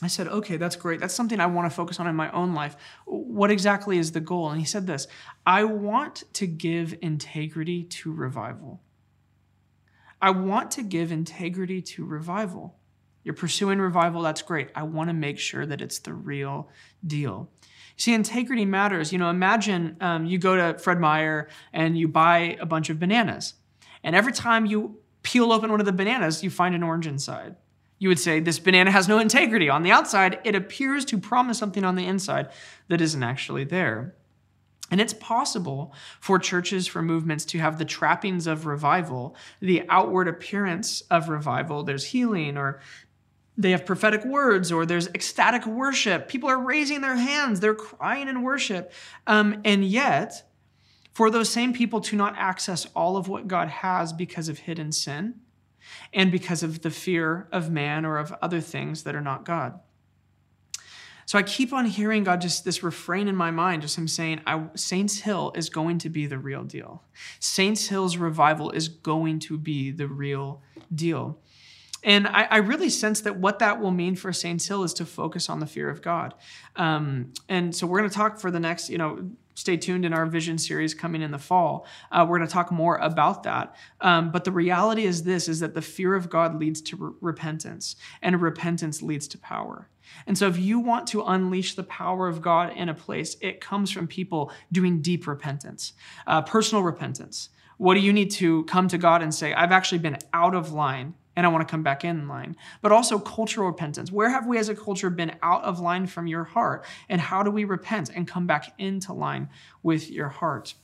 I 0.00 0.06
said, 0.06 0.28
okay, 0.28 0.56
that's 0.56 0.76
great. 0.76 1.00
That's 1.00 1.14
something 1.14 1.40
I 1.40 1.46
want 1.46 1.68
to 1.68 1.74
focus 1.74 1.98
on 1.98 2.06
in 2.06 2.14
my 2.14 2.30
own 2.30 2.54
life. 2.54 2.76
What 3.04 3.50
exactly 3.50 3.98
is 3.98 4.12
the 4.12 4.20
goal? 4.20 4.50
And 4.50 4.60
he 4.60 4.66
said 4.66 4.86
this 4.86 5.08
I 5.46 5.64
want 5.64 6.24
to 6.34 6.46
give 6.46 6.94
integrity 7.02 7.82
to 7.84 8.12
revival. 8.12 8.80
I 10.20 10.30
want 10.30 10.70
to 10.72 10.82
give 10.82 11.12
integrity 11.12 11.80
to 11.82 12.04
revival. 12.04 12.76
You're 13.24 13.34
pursuing 13.34 13.78
revival, 13.78 14.22
that's 14.22 14.42
great. 14.42 14.70
I 14.74 14.84
want 14.84 15.10
to 15.10 15.14
make 15.14 15.38
sure 15.38 15.66
that 15.66 15.80
it's 15.80 15.98
the 15.98 16.14
real 16.14 16.70
deal. 17.06 17.50
See, 17.96 18.14
integrity 18.14 18.64
matters. 18.64 19.12
You 19.12 19.18
know, 19.18 19.28
imagine 19.28 19.96
um, 20.00 20.24
you 20.24 20.38
go 20.38 20.56
to 20.56 20.78
Fred 20.78 21.00
Meyer 21.00 21.48
and 21.72 21.98
you 21.98 22.08
buy 22.08 22.56
a 22.60 22.66
bunch 22.66 22.90
of 22.90 22.98
bananas. 22.98 23.54
And 24.02 24.14
every 24.14 24.32
time 24.32 24.66
you 24.66 25.00
peel 25.22 25.52
open 25.52 25.70
one 25.70 25.80
of 25.80 25.86
the 25.86 25.92
bananas, 25.92 26.42
you 26.42 26.50
find 26.50 26.74
an 26.74 26.82
orange 26.82 27.06
inside. 27.06 27.56
You 27.98 28.08
would 28.08 28.18
say 28.18 28.40
this 28.40 28.58
banana 28.58 28.90
has 28.90 29.08
no 29.08 29.18
integrity. 29.18 29.68
On 29.68 29.82
the 29.82 29.90
outside, 29.90 30.40
it 30.44 30.54
appears 30.54 31.04
to 31.06 31.18
promise 31.18 31.58
something 31.58 31.84
on 31.84 31.96
the 31.96 32.06
inside 32.06 32.48
that 32.88 33.00
isn't 33.00 33.22
actually 33.22 33.64
there. 33.64 34.14
And 34.90 35.00
it's 35.00 35.12
possible 35.12 35.92
for 36.20 36.38
churches, 36.38 36.86
for 36.86 37.02
movements 37.02 37.44
to 37.46 37.58
have 37.58 37.78
the 37.78 37.84
trappings 37.84 38.46
of 38.46 38.64
revival, 38.64 39.36
the 39.60 39.84
outward 39.88 40.28
appearance 40.28 41.02
of 41.10 41.28
revival. 41.28 41.82
There's 41.82 42.06
healing, 42.06 42.56
or 42.56 42.80
they 43.56 43.72
have 43.72 43.84
prophetic 43.84 44.24
words, 44.24 44.72
or 44.72 44.86
there's 44.86 45.08
ecstatic 45.08 45.66
worship. 45.66 46.28
People 46.28 46.48
are 46.48 46.60
raising 46.60 47.02
their 47.02 47.16
hands, 47.16 47.60
they're 47.60 47.74
crying 47.74 48.28
in 48.28 48.42
worship. 48.42 48.92
Um, 49.26 49.60
and 49.64 49.84
yet, 49.84 50.48
for 51.12 51.30
those 51.30 51.50
same 51.50 51.72
people 51.72 52.00
to 52.02 52.16
not 52.16 52.34
access 52.38 52.86
all 52.94 53.16
of 53.16 53.28
what 53.28 53.48
God 53.48 53.68
has 53.68 54.12
because 54.12 54.48
of 54.48 54.60
hidden 54.60 54.92
sin, 54.92 55.34
and 56.12 56.30
because 56.30 56.62
of 56.62 56.82
the 56.82 56.90
fear 56.90 57.48
of 57.52 57.70
man 57.70 58.04
or 58.04 58.18
of 58.18 58.34
other 58.42 58.60
things 58.60 59.04
that 59.04 59.14
are 59.14 59.20
not 59.20 59.44
God. 59.44 59.78
So 61.28 61.38
I 61.38 61.42
keep 61.42 61.74
on 61.74 61.84
hearing 61.84 62.24
God 62.24 62.40
just 62.40 62.64
this 62.64 62.82
refrain 62.82 63.28
in 63.28 63.36
my 63.36 63.50
mind, 63.50 63.82
just 63.82 63.98
him 63.98 64.08
saying, 64.08 64.40
Saints 64.74 65.18
Hill 65.20 65.52
is 65.54 65.68
going 65.68 65.98
to 65.98 66.08
be 66.08 66.26
the 66.26 66.38
real 66.38 66.64
deal. 66.64 67.02
Saints 67.38 67.88
Hill's 67.88 68.16
revival 68.16 68.70
is 68.70 68.88
going 68.88 69.38
to 69.40 69.58
be 69.58 69.90
the 69.90 70.08
real 70.08 70.62
deal. 70.94 71.38
And 72.02 72.26
I, 72.28 72.44
I, 72.44 72.56
really 72.58 72.88
sense 72.88 73.20
that 73.22 73.36
what 73.36 73.58
that 73.58 73.78
will 73.78 73.90
mean 73.90 74.14
for 74.14 74.32
Saints 74.32 74.68
Hill 74.68 74.84
is 74.84 74.94
to 74.94 75.04
focus 75.04 75.50
on 75.50 75.58
the 75.60 75.66
fear 75.66 75.90
of 75.90 76.00
God. 76.00 76.32
Um, 76.76 77.32
and 77.48 77.76
so 77.76 77.86
we're 77.86 77.98
going 77.98 78.08
to 78.08 78.16
talk 78.16 78.38
for 78.38 78.50
the 78.50 78.60
next, 78.60 78.88
you 78.88 78.96
know, 78.96 79.28
stay 79.58 79.76
tuned 79.76 80.04
in 80.04 80.12
our 80.12 80.24
vision 80.24 80.56
series 80.56 80.94
coming 80.94 81.20
in 81.20 81.32
the 81.32 81.38
fall. 81.38 81.86
Uh, 82.12 82.24
we're 82.28 82.38
going 82.38 82.48
to 82.48 82.52
talk 82.52 82.70
more 82.70 82.96
about 82.98 83.42
that. 83.42 83.74
Um, 84.00 84.30
but 84.30 84.44
the 84.44 84.52
reality 84.52 85.04
is 85.04 85.24
this: 85.24 85.48
is 85.48 85.60
that 85.60 85.74
the 85.74 85.82
fear 85.82 86.14
of 86.14 86.30
God 86.30 86.58
leads 86.58 86.80
to 86.82 86.96
re- 86.96 87.12
repentance, 87.20 87.96
and 88.22 88.40
repentance 88.40 89.02
leads 89.02 89.26
to 89.28 89.38
power. 89.38 89.88
And 90.26 90.38
so, 90.38 90.46
if 90.46 90.58
you 90.58 90.78
want 90.78 91.08
to 91.08 91.22
unleash 91.22 91.74
the 91.74 91.82
power 91.82 92.28
of 92.28 92.40
God 92.40 92.72
in 92.76 92.88
a 92.88 92.94
place, 92.94 93.36
it 93.40 93.60
comes 93.60 93.90
from 93.90 94.06
people 94.06 94.52
doing 94.70 95.02
deep 95.02 95.26
repentance, 95.26 95.92
uh, 96.26 96.42
personal 96.42 96.84
repentance. 96.84 97.50
What 97.78 97.94
do 97.94 98.00
you 98.00 98.12
need 98.12 98.30
to 98.32 98.64
come 98.64 98.88
to 98.88 98.98
God 98.98 99.22
and 99.22 99.32
say, 99.32 99.54
I've 99.54 99.70
actually 99.70 99.98
been 99.98 100.18
out 100.32 100.54
of 100.54 100.72
line 100.72 101.14
and 101.38 101.46
I 101.46 101.50
want 101.50 101.66
to 101.66 101.70
come 101.70 101.84
back 101.84 102.04
in 102.04 102.26
line. 102.26 102.56
But 102.82 102.90
also 102.90 103.20
cultural 103.20 103.68
repentance. 103.68 104.10
Where 104.10 104.28
have 104.28 104.48
we 104.48 104.58
as 104.58 104.68
a 104.68 104.74
culture 104.74 105.08
been 105.08 105.36
out 105.40 105.62
of 105.62 105.78
line 105.78 106.08
from 106.08 106.26
your 106.26 106.42
heart? 106.42 106.84
And 107.08 107.20
how 107.20 107.44
do 107.44 107.50
we 107.52 107.62
repent 107.62 108.10
and 108.12 108.26
come 108.26 108.48
back 108.48 108.74
into 108.76 109.12
line 109.12 109.48
with 109.80 110.10
your 110.10 110.30
heart? 110.30 110.74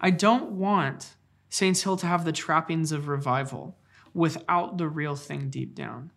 I 0.00 0.08
don't 0.08 0.52
want 0.52 1.16
Saints 1.50 1.82
Hill 1.82 1.98
to 1.98 2.06
have 2.06 2.24
the 2.24 2.32
trappings 2.32 2.92
of 2.92 3.08
revival 3.08 3.76
without 4.14 4.78
the 4.78 4.88
real 4.88 5.16
thing 5.16 5.50
deep 5.50 5.74
down. 5.74 6.12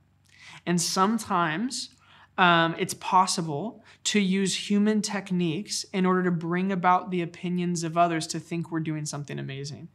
And 0.66 0.82
sometimes 0.82 1.90
um, 2.38 2.74
it's 2.80 2.94
possible 2.94 3.84
to 4.06 4.22
use 4.22 4.70
human 4.70 5.02
techniques 5.02 5.84
in 5.92 6.06
order 6.06 6.24
to 6.24 6.32
bring 6.32 6.72
about 6.72 7.12
the 7.12 7.22
opinions 7.22 7.84
of 7.84 7.98
others 7.98 8.28
to 8.28 8.40
think 8.40 8.72
we're 8.72 8.80
doing 8.80 9.06
something 9.06 9.38
amazing. 9.38 9.90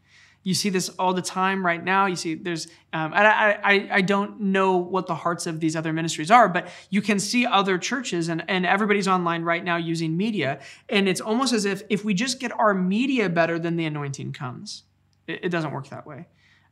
You 0.45 0.53
see 0.55 0.69
this 0.69 0.91
all 0.91 1.15
the 1.15 1.23
time 1.23 1.65
right 1.65 1.83
now. 1.83 2.05
You 2.05 2.17
see, 2.17 2.35
there's, 2.35 2.67
um, 2.93 3.13
I, 3.15 3.59
I, 3.65 3.89
I 3.91 4.01
don't 4.03 4.41
know 4.41 4.77
what 4.77 5.07
the 5.07 5.15
hearts 5.15 5.47
of 5.47 5.59
these 5.59 5.75
other 5.75 5.93
ministries 5.93 6.31
are, 6.31 6.49
but 6.51 6.69
you 6.91 7.01
can 7.01 7.19
see 7.19 7.47
other 7.47 7.79
churches 7.79 8.29
and, 8.29 8.45
and 8.47 8.67
everybody's 8.67 9.09
online 9.09 9.43
right 9.43 9.65
now 9.65 9.77
using 9.77 10.17
media. 10.17 10.61
And 10.91 11.09
it's 11.09 11.21
almost 11.21 11.55
as 11.55 11.65
if 11.65 11.83
if 11.89 12.05
we 12.05 12.13
just 12.13 12.39
get 12.39 12.53
our 12.53 12.75
media 12.75 13.29
better, 13.31 13.59
then 13.59 13.77
the 13.77 13.87
anointing 13.87 14.35
comes. 14.35 14.85
It, 15.27 15.41
it 15.45 15.49
doesn't 15.49 15.73
work 15.73 15.89
that 15.89 16.07
way. 16.07 16.29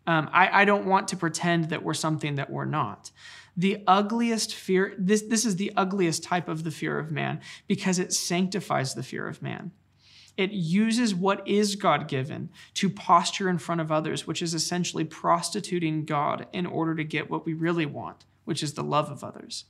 Um, 0.06 0.28
I, 0.32 0.62
I 0.62 0.64
don't 0.64 0.86
want 0.86 1.08
to 1.08 1.16
pretend 1.16 1.70
that 1.70 1.82
we're 1.82 1.94
something 1.94 2.34
that 2.34 2.50
we're 2.50 2.66
not. 2.66 3.10
The 3.56 3.82
ugliest 3.86 4.54
fear, 4.54 4.94
this, 4.98 5.22
this 5.22 5.44
is 5.44 5.56
the 5.56 5.72
ugliest 5.76 6.24
type 6.24 6.48
of 6.48 6.64
the 6.64 6.70
fear 6.70 6.98
of 6.98 7.10
man 7.10 7.40
because 7.68 7.98
it 7.98 8.12
sanctifies 8.12 8.94
the 8.94 9.02
fear 9.02 9.28
of 9.28 9.40
man. 9.42 9.72
It 10.36 10.52
uses 10.52 11.14
what 11.14 11.46
is 11.46 11.76
God 11.76 12.08
given 12.08 12.50
to 12.74 12.88
posture 12.88 13.48
in 13.48 13.58
front 13.58 13.80
of 13.80 13.92
others, 13.92 14.26
which 14.26 14.42
is 14.42 14.54
essentially 14.54 15.04
prostituting 15.04 16.04
God 16.04 16.46
in 16.52 16.66
order 16.66 16.94
to 16.94 17.04
get 17.04 17.30
what 17.30 17.44
we 17.44 17.52
really 17.52 17.86
want, 17.86 18.24
which 18.44 18.62
is 18.62 18.74
the 18.74 18.82
love 18.82 19.10
of 19.10 19.22
others. 19.22 19.64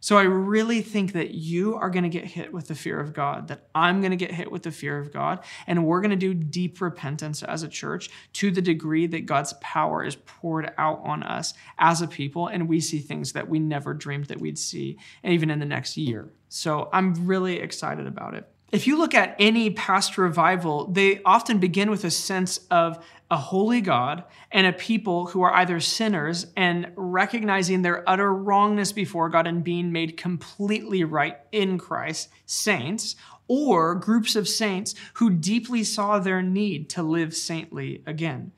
So 0.00 0.16
I 0.16 0.22
really 0.22 0.80
think 0.80 1.12
that 1.14 1.32
you 1.32 1.74
are 1.74 1.90
going 1.90 2.04
to 2.04 2.08
get 2.08 2.24
hit 2.24 2.52
with 2.52 2.68
the 2.68 2.76
fear 2.76 3.00
of 3.00 3.12
God, 3.12 3.48
that 3.48 3.66
I'm 3.74 4.00
going 4.00 4.12
to 4.12 4.16
get 4.16 4.30
hit 4.32 4.50
with 4.50 4.62
the 4.62 4.70
fear 4.70 4.96
of 4.96 5.12
God, 5.12 5.40
and 5.66 5.84
we're 5.84 6.00
going 6.00 6.10
to 6.10 6.16
do 6.16 6.34
deep 6.34 6.80
repentance 6.80 7.42
as 7.42 7.64
a 7.64 7.68
church 7.68 8.08
to 8.34 8.52
the 8.52 8.62
degree 8.62 9.08
that 9.08 9.26
God's 9.26 9.54
power 9.60 10.04
is 10.04 10.14
poured 10.14 10.72
out 10.78 11.00
on 11.02 11.24
us 11.24 11.52
as 11.78 12.00
a 12.00 12.06
people, 12.06 12.46
and 12.46 12.68
we 12.68 12.78
see 12.78 13.00
things 13.00 13.32
that 13.32 13.48
we 13.48 13.58
never 13.58 13.92
dreamed 13.92 14.26
that 14.26 14.40
we'd 14.40 14.58
see, 14.58 14.98
even 15.24 15.50
in 15.50 15.58
the 15.58 15.66
next 15.66 15.96
year. 15.96 16.32
So 16.48 16.88
I'm 16.92 17.26
really 17.26 17.58
excited 17.58 18.06
about 18.06 18.34
it 18.34 18.48
if 18.70 18.86
you 18.86 18.98
look 18.98 19.14
at 19.14 19.34
any 19.38 19.70
past 19.70 20.18
revival, 20.18 20.86
they 20.88 21.22
often 21.24 21.58
begin 21.58 21.90
with 21.90 22.04
a 22.04 22.10
sense 22.10 22.60
of 22.70 23.02
a 23.30 23.36
holy 23.36 23.80
God 23.80 24.24
and 24.50 24.66
a 24.66 24.72
people 24.72 25.26
who 25.26 25.42
are 25.42 25.54
either 25.54 25.80
sinners 25.80 26.46
and 26.56 26.92
recognizing 26.96 27.82
their 27.82 28.08
utter 28.08 28.32
wrongness 28.32 28.92
before 28.92 29.28
God 29.28 29.46
and 29.46 29.64
being 29.64 29.92
made 29.92 30.16
completely 30.16 31.04
right 31.04 31.38
in 31.52 31.78
Christ, 31.78 32.30
saints, 32.46 33.16
or 33.46 33.94
groups 33.94 34.36
of 34.36 34.48
saints 34.48 34.94
who 35.14 35.30
deeply 35.30 35.84
saw 35.84 36.18
their 36.18 36.42
need 36.42 36.90
to 36.90 37.02
live 37.02 37.34
saintly 37.34 38.02
again. 38.06 38.52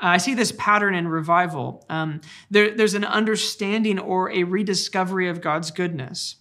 Uh, 0.00 0.08
I 0.08 0.16
see 0.18 0.34
this 0.34 0.52
pattern 0.52 0.94
in 0.94 1.08
revival. 1.08 1.84
Um, 1.88 2.20
there, 2.50 2.74
there's 2.74 2.94
an 2.94 3.04
understanding 3.04 3.98
or 3.98 4.30
a 4.30 4.44
rediscovery 4.44 5.28
of 5.28 5.40
God's 5.40 5.70
goodness 5.70 6.36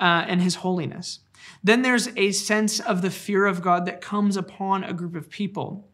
uh, 0.00 0.24
and 0.26 0.42
his 0.42 0.56
holiness. 0.56 1.20
Then 1.66 1.82
there's 1.82 2.08
a 2.16 2.30
sense 2.30 2.78
of 2.78 3.02
the 3.02 3.10
fear 3.10 3.44
of 3.44 3.60
God 3.60 3.86
that 3.86 4.00
comes 4.00 4.36
upon 4.36 4.84
a 4.84 4.92
group 4.92 5.16
of 5.16 5.28
people. 5.28 5.90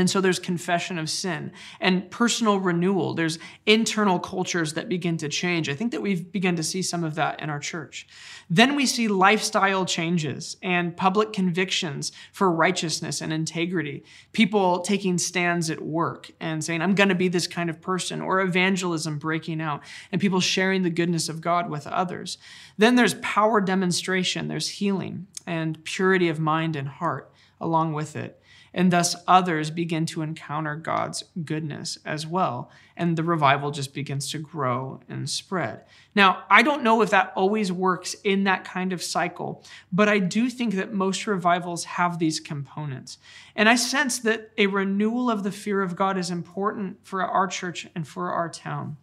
And 0.00 0.08
so 0.08 0.20
there's 0.20 0.38
confession 0.38 0.98
of 0.98 1.10
sin 1.10 1.52
and 1.78 2.10
personal 2.10 2.58
renewal. 2.58 3.14
There's 3.14 3.38
internal 3.66 4.18
cultures 4.18 4.72
that 4.72 4.88
begin 4.88 5.18
to 5.18 5.28
change. 5.28 5.68
I 5.68 5.74
think 5.74 5.92
that 5.92 6.00
we've 6.02 6.32
begun 6.32 6.56
to 6.56 6.62
see 6.62 6.80
some 6.80 7.04
of 7.04 7.14
that 7.16 7.40
in 7.40 7.50
our 7.50 7.60
church. 7.60 8.08
Then 8.48 8.74
we 8.74 8.86
see 8.86 9.08
lifestyle 9.08 9.84
changes 9.84 10.56
and 10.62 10.96
public 10.96 11.32
convictions 11.32 12.12
for 12.32 12.50
righteousness 12.50 13.20
and 13.20 13.32
integrity. 13.32 14.02
People 14.32 14.80
taking 14.80 15.18
stands 15.18 15.70
at 15.70 15.82
work 15.82 16.30
and 16.40 16.64
saying, 16.64 16.80
I'm 16.80 16.94
going 16.94 17.10
to 17.10 17.14
be 17.14 17.28
this 17.28 17.46
kind 17.46 17.68
of 17.68 17.80
person, 17.80 18.22
or 18.22 18.40
evangelism 18.40 19.18
breaking 19.18 19.60
out, 19.60 19.82
and 20.10 20.20
people 20.20 20.40
sharing 20.40 20.82
the 20.82 20.90
goodness 20.90 21.28
of 21.28 21.42
God 21.42 21.68
with 21.68 21.86
others. 21.86 22.38
Then 22.78 22.96
there's 22.96 23.14
power 23.14 23.60
demonstration, 23.60 24.48
there's 24.48 24.68
healing 24.68 25.26
and 25.46 25.84
purity 25.84 26.30
of 26.30 26.40
mind 26.40 26.74
and 26.74 26.88
heart 26.88 27.30
along 27.60 27.92
with 27.92 28.16
it 28.16 28.39
and 28.72 28.92
thus 28.92 29.16
others 29.26 29.70
begin 29.70 30.06
to 30.06 30.22
encounter 30.22 30.76
God's 30.76 31.24
goodness 31.44 31.98
as 32.04 32.26
well. 32.26 32.70
And 32.96 33.16
the 33.16 33.24
revival 33.24 33.70
just 33.70 33.94
begins 33.94 34.30
to 34.30 34.38
grow 34.38 35.00
and 35.08 35.28
spread. 35.28 35.84
Now, 36.14 36.44
I 36.50 36.62
don't 36.62 36.82
know 36.82 37.02
if 37.02 37.10
that 37.10 37.32
always 37.34 37.72
works 37.72 38.14
in 38.24 38.44
that 38.44 38.64
kind 38.64 38.92
of 38.92 39.02
cycle, 39.02 39.64
but 39.92 40.08
I 40.08 40.18
do 40.18 40.50
think 40.50 40.74
that 40.74 40.92
most 40.92 41.26
revivals 41.26 41.84
have 41.84 42.18
these 42.18 42.40
components. 42.40 43.18
And 43.56 43.68
I 43.68 43.74
sense 43.74 44.18
that 44.20 44.50
a 44.58 44.66
renewal 44.66 45.30
of 45.30 45.42
the 45.42 45.52
fear 45.52 45.82
of 45.82 45.96
God 45.96 46.16
is 46.18 46.30
important 46.30 46.98
for 47.02 47.22
our 47.22 47.46
church 47.46 47.88
and 47.94 48.06
for 48.06 48.30
our 48.30 48.48
town. 48.48 48.96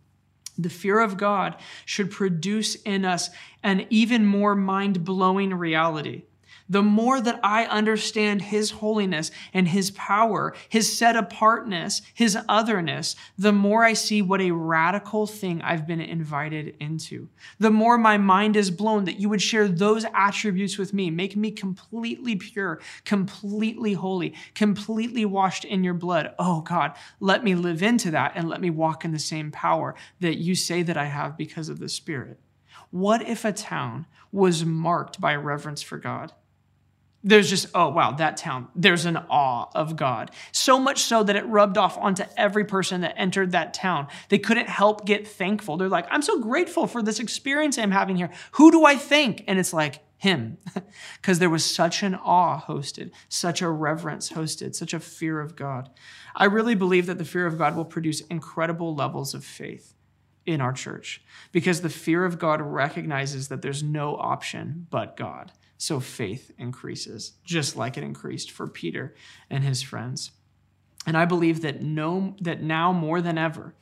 The 0.58 0.70
fear 0.70 1.00
of 1.00 1.18
God 1.18 1.56
should 1.86 2.10
produce 2.10 2.76
in 2.76 3.06
us 3.06 3.30
an 3.64 3.86
even 3.90 4.26
more 4.26 4.56
mind 4.56 5.04
blowing 5.04 5.54
reality 5.54 6.24
the 6.70 6.84
more 6.84 7.22
that 7.22 7.40
I 7.44 7.66
understand 7.66 8.42
His 8.42 8.72
holiness 8.72 9.32
and 9.54 9.68
His 9.68 9.92
power, 9.92 10.54
His 10.70 10.98
set 10.98 11.16
apartness, 11.16 12.02
His 12.14 12.38
otherness, 12.50 13.16
the 13.38 13.54
more 13.54 13.84
I 13.84 13.94
see 13.94 14.22
what 14.22 14.42
a 14.42 14.52
radical 14.52 15.28
thing 15.28 15.62
I've 15.62 15.88
been 15.88 16.02
invited 16.02 16.76
into. 16.80 17.30
The 17.60 17.72
more 17.72 17.98
my 17.98 18.18
mind 18.18 18.56
is 18.56 18.72
blown 18.72 19.06
that 19.06 19.20
you 19.20 19.30
would 19.30 19.42
share 19.42 19.68
those 19.68 20.06
attributes 20.14 20.78
with 20.78 20.94
me, 20.94 21.10
make 21.10 21.36
me 21.36 21.52
completely 21.52 22.36
pure, 22.36 22.80
completely 23.06 23.94
holy, 23.94 24.34
completely 24.56 25.26
washed 25.26 25.66
in 25.66 25.84
your 25.84 25.94
blood. 25.94 26.34
Oh 26.38 26.62
God, 26.62 26.94
let 27.20 27.44
me 27.44 27.56
live 27.56 27.82
into 27.82 28.12
that 28.12 28.34
and 28.36 28.50
let 28.50 28.62
me 28.62 28.70
walk 28.70 29.06
in 29.06 29.12
the 29.12 29.20
same 29.20 29.52
power 29.52 29.96
that 30.20 30.38
you 30.38 30.56
say 30.56 30.84
that 30.84 30.98
I 30.98 31.06
have 31.06 31.38
because 31.38 31.70
of 31.70 31.80
the 31.80 31.90
Spirit. 31.90 32.40
What 32.92 33.22
if 33.22 33.44
a 33.44 33.52
town 33.52 34.06
was 34.32 34.66
marked 34.66 35.20
by 35.20 35.36
reverence 35.36 35.82
for 35.82 35.98
God? 35.98 36.32
There's 37.28 37.50
just, 37.50 37.68
oh, 37.76 37.90
wow, 37.90 38.12
that 38.12 38.38
town, 38.38 38.70
there's 38.74 39.06
an 39.06 39.18
awe 39.18 39.70
of 39.76 39.98
God. 39.98 40.32
So 40.54 40.80
much 40.80 41.00
so 41.00 41.24
that 41.24 41.36
it 41.36 41.46
rubbed 41.46 41.78
off 41.78 41.98
onto 41.98 42.24
every 42.38 42.64
person 42.64 43.02
that 43.02 43.16
entered 43.18 43.52
that 43.52 43.74
town. 43.74 44.08
They 44.30 44.40
couldn't 44.40 44.70
help 44.70 45.06
get 45.06 45.28
thankful. 45.28 45.76
They're 45.76 45.90
like, 45.90 46.08
I'm 46.10 46.22
so 46.22 46.40
grateful 46.40 46.88
for 46.88 47.04
this 47.04 47.20
experience 47.20 47.78
I'm 47.78 47.92
having 47.92 48.16
here. 48.16 48.32
Who 48.54 48.72
do 48.72 48.86
I 48.86 48.96
thank? 48.96 49.44
And 49.48 49.60
it's 49.60 49.74
like, 49.74 50.00
him. 50.18 50.58
Because 51.22 51.38
there 51.38 51.50
was 51.50 51.64
such 51.64 52.02
an 52.02 52.16
awe 52.16 52.60
hosted, 52.60 53.12
such 53.30 53.62
a 53.62 53.70
reverence 53.70 54.32
hosted, 54.32 54.74
such 54.74 54.94
a 54.94 55.00
fear 55.00 55.40
of 55.40 55.56
God. 55.56 55.92
I 56.36 56.46
really 56.46 56.74
believe 56.74 57.06
that 57.06 57.20
the 57.20 57.26
fear 57.26 57.46
of 57.46 57.58
God 57.58 57.76
will 57.76 57.86
produce 57.86 58.22
incredible 58.22 58.96
levels 58.96 59.36
of 59.36 59.44
faith 59.44 59.94
in 60.46 60.62
our 60.62 60.74
church 60.74 61.22
because 61.52 61.82
the 61.82 61.90
fear 61.90 62.26
of 62.26 62.40
God 62.40 62.62
recognizes 62.62 63.50
that 63.50 63.62
there's 63.62 63.84
no 63.84 64.16
option 64.16 64.88
but 64.90 65.18
God 65.18 65.52
so 65.78 66.00
faith 66.00 66.52
increases, 66.58 67.34
just 67.44 67.76
like 67.76 67.98
it 67.98 68.04
increased 68.04 68.52
for 68.52 68.68
Peter 68.68 69.16
and 69.50 69.64
his 69.64 69.82
friends. 69.82 70.32
And 71.06 71.16
I 71.16 71.26
believe 71.26 71.62
that 71.62 71.82
no, 71.82 72.36
that 72.42 72.62
now 72.62 72.92
more 72.92 73.22
than 73.22 73.38
ever, 73.38 73.76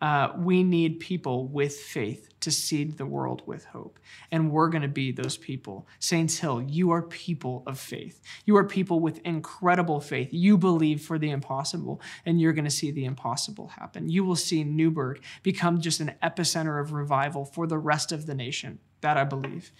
uh, 0.00 0.32
we 0.36 0.62
need 0.62 1.00
people 1.00 1.48
with 1.48 1.74
faith 1.74 2.28
to 2.40 2.50
seed 2.50 2.98
the 2.98 3.06
world 3.06 3.42
with 3.46 3.64
hope. 3.64 3.98
And 4.30 4.50
we're 4.50 4.68
going 4.68 4.82
to 4.82 4.88
be 4.88 5.10
those 5.10 5.38
people. 5.38 5.88
Saints 5.98 6.38
Hill, 6.38 6.62
you 6.62 6.90
are 6.90 7.02
people 7.02 7.62
of 7.66 7.78
faith. 7.78 8.20
You 8.44 8.56
are 8.58 8.64
people 8.64 9.00
with 9.00 9.20
incredible 9.24 10.00
faith. 10.00 10.28
You 10.32 10.58
believe 10.58 11.00
for 11.00 11.18
the 11.18 11.30
impossible, 11.30 12.02
and 12.26 12.38
you're 12.38 12.52
going 12.52 12.66
to 12.66 12.70
see 12.70 12.90
the 12.90 13.06
impossible 13.06 13.68
happen. 13.68 14.10
You 14.10 14.24
will 14.24 14.36
see 14.36 14.64
Newburgh 14.64 15.22
become 15.42 15.80
just 15.80 16.00
an 16.00 16.14
epicenter 16.22 16.78
of 16.80 16.92
revival 16.92 17.46
for 17.46 17.66
the 17.66 17.78
rest 17.78 18.12
of 18.12 18.26
the 18.26 18.34
nation. 18.34 18.80
That 19.00 19.16
I 19.16 19.24
believe 19.24 19.72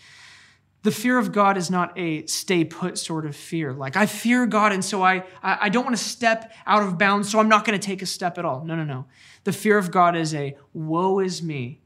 the 0.87 0.93
fear 0.93 1.19
of 1.19 1.33
God 1.33 1.57
is 1.57 1.69
not 1.69 1.99
a 1.99 2.25
stay 2.27 2.63
put 2.63 2.97
sort 2.97 3.27
of 3.27 3.35
fear. 3.35 3.73
Like, 3.73 3.97
I 3.97 4.07
fear 4.07 4.47
God, 4.47 4.71
and 4.71 4.85
so 4.85 5.03
I, 5.03 5.25
I 5.43 5.69
don't 5.69 5.83
want 5.83 5.97
to 5.97 6.03
step 6.03 6.53
out 6.65 6.85
of 6.85 6.97
bounds, 6.97 7.29
so 7.29 7.41
I'm 7.41 7.49
not 7.49 7.65
going 7.65 7.77
to 7.77 7.85
take 7.85 8.03
a 8.03 8.07
step 8.07 8.39
at 8.39 8.45
all. 8.45 8.65
No, 8.65 8.77
no, 8.77 8.85
no. 8.85 9.07
The 9.43 9.53
fear 9.53 9.79
of 9.79 9.91
God 9.91 10.15
is 10.15 10.33
a 10.33 10.57
woe 10.73 11.19
is 11.19 11.43
me 11.43 11.81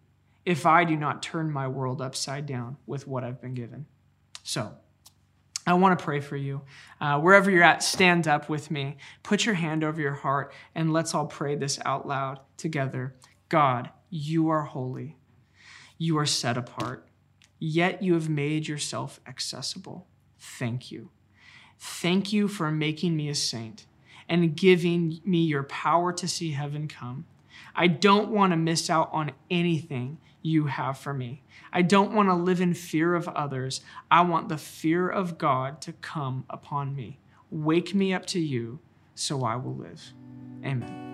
if 0.45 0.67
I 0.67 0.85
do 0.85 0.97
not 0.97 1.23
turn 1.23 1.51
my 1.51 1.67
world 1.67 2.03
upside 2.03 2.45
down 2.45 2.77
with 2.87 3.07
what 3.07 3.25
I've 3.25 3.41
been 3.41 3.55
given. 3.55 3.87
So, 4.43 4.71
I 5.67 5.73
want 5.73 5.99
to 5.99 6.05
pray 6.05 6.21
for 6.21 6.37
you. 6.37 6.61
Uh, 7.01 7.21
wherever 7.21 7.51
you're 7.51 7.65
at, 7.65 7.83
stand 7.83 8.29
up 8.29 8.51
with 8.51 8.71
me. 8.71 8.99
Put 9.23 9.47
your 9.47 9.55
hand 9.55 9.83
over 9.83 9.99
your 9.99 10.13
heart, 10.13 10.53
and 10.75 10.93
let's 10.93 11.15
all 11.15 11.27
pray 11.27 11.55
this 11.55 11.79
out 11.87 12.07
loud 12.07 12.41
together. 12.59 13.15
God, 13.49 13.89
you 14.11 14.51
are 14.51 14.65
holy. 14.65 15.17
You 15.97 16.19
are 16.19 16.27
set 16.27 16.59
apart 16.59 17.07
yet 17.61 18.03
you 18.03 18.15
have 18.15 18.29
made 18.29 18.67
yourself 18.67 19.21
accessible. 19.29 20.09
Thank 20.39 20.91
you. 20.91 21.11
Thank 21.79 22.33
you 22.33 22.49
for 22.49 22.71
making 22.71 23.17
me 23.17 23.29
a 23.29 23.35
saint 23.35 23.87
and 24.29 24.57
giving 24.57 25.21
me 25.25 25.45
your 25.45 25.63
power 25.65 26.13
to 26.13 26.27
see 26.27 26.53
heaven 26.53 26.89
come. 26.89 27.27
I 27.77 27.87
don't 27.87 28.31
want 28.31 28.53
to 28.53 28.57
miss 28.57 28.91
out 28.91 29.11
on 29.13 29.33
anything 29.51 30.19
you 30.43 30.67
have 30.67 30.99
for 30.99 31.13
me. 31.13 31.43
I 31.73 31.83
don't 31.83 32.15
want 32.15 32.29
to 32.29 32.35
live 32.35 32.61
in 32.61 32.75
fear 32.75 33.15
of 33.15 33.29
others. 33.29 33.83
I 34.11 34.23
want 34.23 34.49
the 34.49 34.59
fear 34.59 35.09
of 35.09 35.39
God 35.39 35.81
to 35.83 35.93
come 35.93 36.45
upon 36.49 36.97
me. 36.97 37.21
Wake 37.51 37.95
me 37.95 38.15
up 38.15 38.27
to 38.27 38.41
you 38.41 38.81
so 39.15 39.45
I 39.45 39.57
will 39.57 39.77
live. 39.77 40.13
Amen. 40.65 41.10